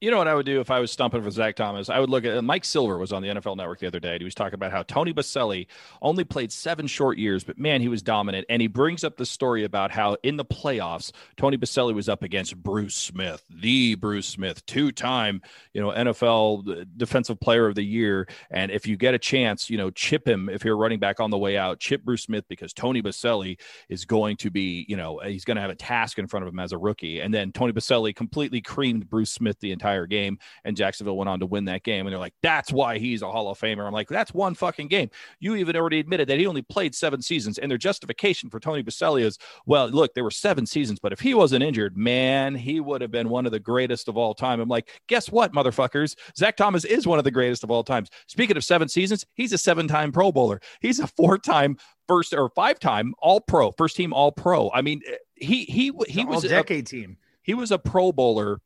[0.00, 1.88] You know what I would do if I was stumping for Zach Thomas?
[1.88, 4.12] I would look at Mike Silver was on the NFL Network the other day.
[4.12, 5.66] And he was talking about how Tony Boselli
[6.00, 8.46] only played seven short years, but man, he was dominant.
[8.48, 12.22] And he brings up the story about how in the playoffs, Tony Boselli was up
[12.22, 15.42] against Bruce Smith, the Bruce Smith, two-time,
[15.72, 18.28] you know, NFL uh, Defensive Player of the Year.
[18.52, 21.30] And if you get a chance, you know, chip him if you're running back on
[21.30, 23.58] the way out, chip Bruce Smith because Tony Boselli
[23.88, 26.52] is going to be, you know, he's going to have a task in front of
[26.52, 27.18] him as a rookie.
[27.18, 30.38] And then Tony Boselli completely creamed Bruce Smith the entire entire game.
[30.64, 32.06] And Jacksonville went on to win that game.
[32.06, 33.86] And they're like, that's why he's a Hall of Famer.
[33.86, 35.10] I'm like, that's one fucking game.
[35.40, 37.58] You even already admitted that he only played seven seasons.
[37.58, 41.20] And their justification for Tony Boselli is, well, look, there were seven seasons, but if
[41.20, 44.60] he wasn't injured, man, he would have been one of the greatest of all time.
[44.60, 46.16] I'm like, guess what, motherfuckers?
[46.36, 48.10] Zach Thomas is one of the greatest of all times.
[48.26, 50.60] Speaking of seven seasons, he's a seven time Pro Bowler.
[50.80, 54.70] He's a four time first or five time all pro, first team all pro.
[54.72, 55.02] I mean,
[55.34, 57.16] he he he was a decade team.
[57.42, 58.60] He was a Pro Bowler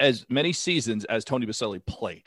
[0.00, 2.24] as many seasons as Tony Boselli played.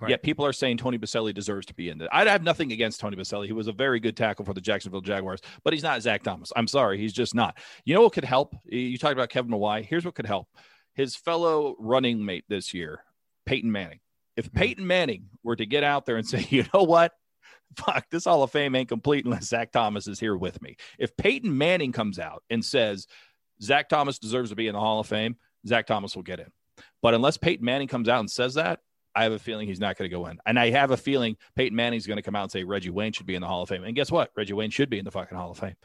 [0.00, 0.10] Right.
[0.10, 2.08] Yet people are saying Tony Boselli deserves to be in it.
[2.10, 3.46] I have nothing against Tony Boselli.
[3.46, 6.52] He was a very good tackle for the Jacksonville Jaguars, but he's not Zach Thomas.
[6.56, 7.58] I'm sorry, he's just not.
[7.84, 8.56] You know what could help?
[8.64, 9.84] You talked about Kevin Mawae.
[9.84, 10.48] Here's what could help:
[10.94, 13.04] his fellow running mate this year,
[13.44, 14.00] Peyton Manning.
[14.36, 14.58] If mm-hmm.
[14.58, 17.12] Peyton Manning were to get out there and say, you know what,
[17.76, 20.76] fuck, this Hall of Fame ain't complete unless Zach Thomas is here with me.
[20.98, 23.06] If Peyton Manning comes out and says
[23.62, 26.50] Zach Thomas deserves to be in the Hall of Fame, Zach Thomas will get in.
[27.02, 28.80] But unless Peyton Manning comes out and says that,
[29.14, 30.38] I have a feeling he's not going to go in.
[30.46, 33.12] And I have a feeling Peyton Manning's going to come out and say Reggie Wayne
[33.12, 33.84] should be in the Hall of Fame.
[33.84, 34.30] And guess what?
[34.36, 35.76] Reggie Wayne should be in the fucking Hall of Fame.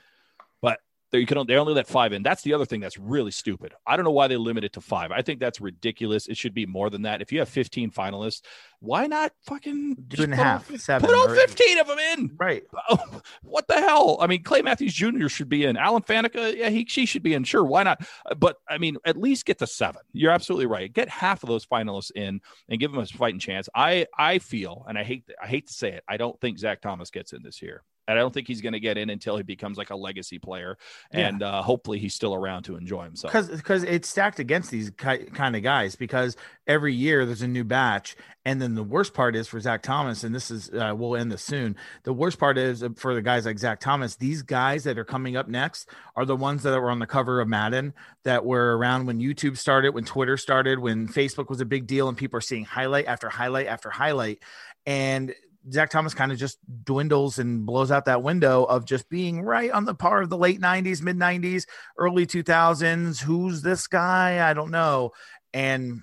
[0.62, 0.80] But
[1.12, 2.24] you can they only let five in.
[2.24, 3.74] That's the other thing that's really stupid.
[3.86, 5.12] I don't know why they limit it to five.
[5.12, 6.28] I think that's ridiculous.
[6.28, 7.22] It should be more than that.
[7.22, 8.42] If you have 15 finalists,
[8.80, 12.32] why not fucking two and a half, all, seven, put all 15 of them in?
[12.38, 12.64] Right.
[12.88, 14.18] Oh, what the hell?
[14.22, 15.28] I mean, Clay Matthews Jr.
[15.28, 15.76] should be in.
[15.76, 17.44] Alan Faneca, yeah, he she should be in.
[17.44, 18.06] Sure, why not?
[18.38, 20.02] But I mean, at least get to seven.
[20.14, 20.94] You're absolutely right.
[20.94, 23.68] Get half of those finalists in and give them a fighting chance.
[23.74, 26.82] I I feel, and I hate I hate to say it, I don't think Zach
[26.82, 27.82] Thomas gets in this year.
[28.08, 30.38] And I don't think he's going to get in until he becomes like a legacy
[30.40, 30.78] player,
[31.12, 31.48] and yeah.
[31.48, 33.34] uh, hopefully he's still around to enjoy himself.
[33.34, 35.96] Because because it's stacked against these ki- kind of guys.
[35.96, 36.38] Because
[36.68, 38.16] every year there's a new batch,
[38.46, 41.32] and then the worst part is for Zach Thomas, and this is uh, we'll end
[41.32, 41.76] this soon.
[42.04, 44.16] The worst part is for the guys like Zach Thomas.
[44.16, 47.42] These guys that are coming up next are the ones that were on the cover
[47.42, 51.66] of Madden, that were around when YouTube started, when Twitter started, when Facebook was a
[51.66, 54.44] big deal, and people are seeing highlight after highlight after highlight,
[54.86, 55.34] and
[55.72, 59.72] Zach Thomas kind of just dwindles and blows out that window of just being right
[59.72, 61.66] on the par of the late 90s, mid 90s,
[61.98, 63.22] early 2000s.
[63.22, 64.48] Who's this guy?
[64.48, 65.12] I don't know.
[65.54, 66.02] And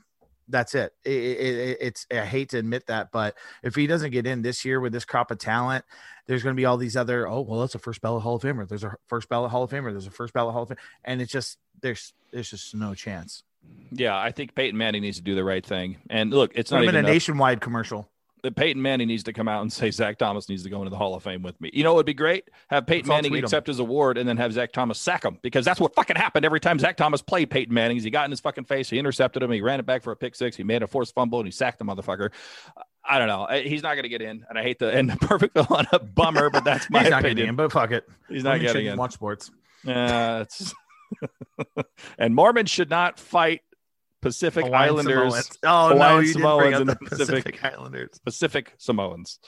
[0.49, 0.93] that's it.
[1.05, 1.79] It, it.
[1.81, 4.93] It's, I hate to admit that, but if he doesn't get in this year with
[4.93, 5.85] this crop of talent,
[6.27, 8.43] there's going to be all these other, oh, well, that's a first ballot Hall of
[8.43, 8.69] Famer.
[8.69, 9.93] There's a first ballot Hall of Famer.
[9.93, 10.79] There's a first ballot Hall of Fame.
[11.05, 13.45] And it's just, there's, there's just no chance.
[13.93, 15.99] Yeah, I think Peyton Manning needs to do the right thing.
[16.11, 18.09] And look, it's not even a nationwide commercial
[18.43, 20.91] that Peyton Manning needs to come out and say Zach Thomas needs to go into
[20.91, 21.71] the Hall of Fame with me.
[21.73, 24.53] You know, it would be great have Peyton Manning accept his award and then have
[24.53, 27.73] Zach Thomas sack him because that's what fucking happened every time Zach Thomas played Peyton
[27.73, 28.01] Manning.
[28.01, 30.17] He got in his fucking face, he intercepted him, he ran it back for a
[30.17, 32.31] pick six, he made a forced fumble, and he sacked the motherfucker.
[33.05, 33.47] I don't know.
[33.51, 35.87] He's not going to get in, and I hate the end the perfect villain.
[35.93, 37.51] A bummer, but that's my He's not opinion.
[37.51, 38.09] In, but fuck it.
[38.29, 38.97] He's not getting in.
[38.97, 39.51] Watch sports.
[39.85, 40.45] Yeah,
[41.77, 41.83] uh,
[42.19, 43.63] and Mormons should not fight
[44.23, 45.35] Pacific Hawaiian Islanders.
[45.35, 45.59] Samoans.
[45.65, 48.21] Oh no, Hawaiian you didn't bring up the the Pacific- Pacific Islanders.
[48.25, 49.39] Pacific Samoans.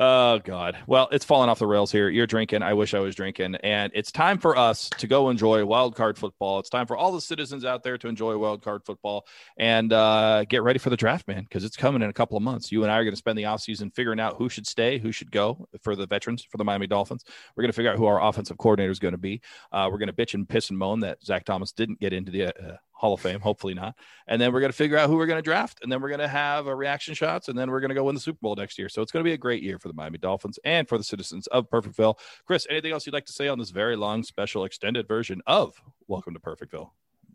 [0.00, 0.78] Oh God.
[0.86, 2.08] Well, it's falling off the rails here.
[2.08, 2.62] You're drinking.
[2.62, 3.56] I wish I was drinking.
[3.56, 6.60] And it's time for us to go enjoy wild card football.
[6.60, 9.26] It's time for all the citizens out there to enjoy wild card football
[9.56, 12.44] and uh, get ready for the draft, man, because it's coming in a couple of
[12.44, 12.70] months.
[12.70, 15.10] You and I are going to spend the offseason figuring out who should stay, who
[15.10, 17.24] should go for the veterans for the Miami Dolphins.
[17.56, 19.40] We're going to figure out who our offensive coordinator is going to be.
[19.72, 22.30] Uh, we're going to bitch and piss and moan that Zach Thomas didn't get into
[22.30, 23.38] the uh, Hall of Fame.
[23.38, 23.94] Hopefully not.
[24.26, 25.78] And then we're going to figure out who we're going to draft.
[25.82, 27.48] And then we're going to have a reaction shots.
[27.48, 28.88] And then we're going to go win the Super Bowl next year.
[28.88, 31.04] So it's going to be a great year for the Miami Dolphins and for the
[31.04, 32.18] citizens of Perfectville.
[32.44, 35.80] Chris, anything else you'd like to say on this very long, special, extended version of
[36.08, 36.90] Welcome to Perfectville?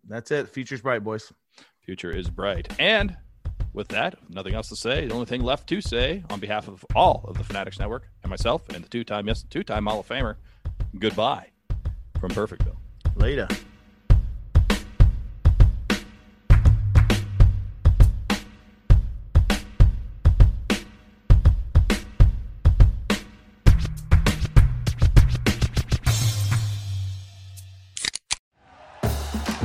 [0.05, 0.49] That's it.
[0.49, 1.31] Future's bright, boys.
[1.79, 2.67] Future is bright.
[2.77, 3.15] And
[3.71, 5.07] with that, nothing else to say.
[5.07, 8.29] The only thing left to say on behalf of all of the Fanatics Network and
[8.29, 10.35] myself and the two time, yes, two time Hall of Famer,
[10.99, 11.47] goodbye
[12.19, 12.77] from Perfectville.
[13.15, 13.47] Later.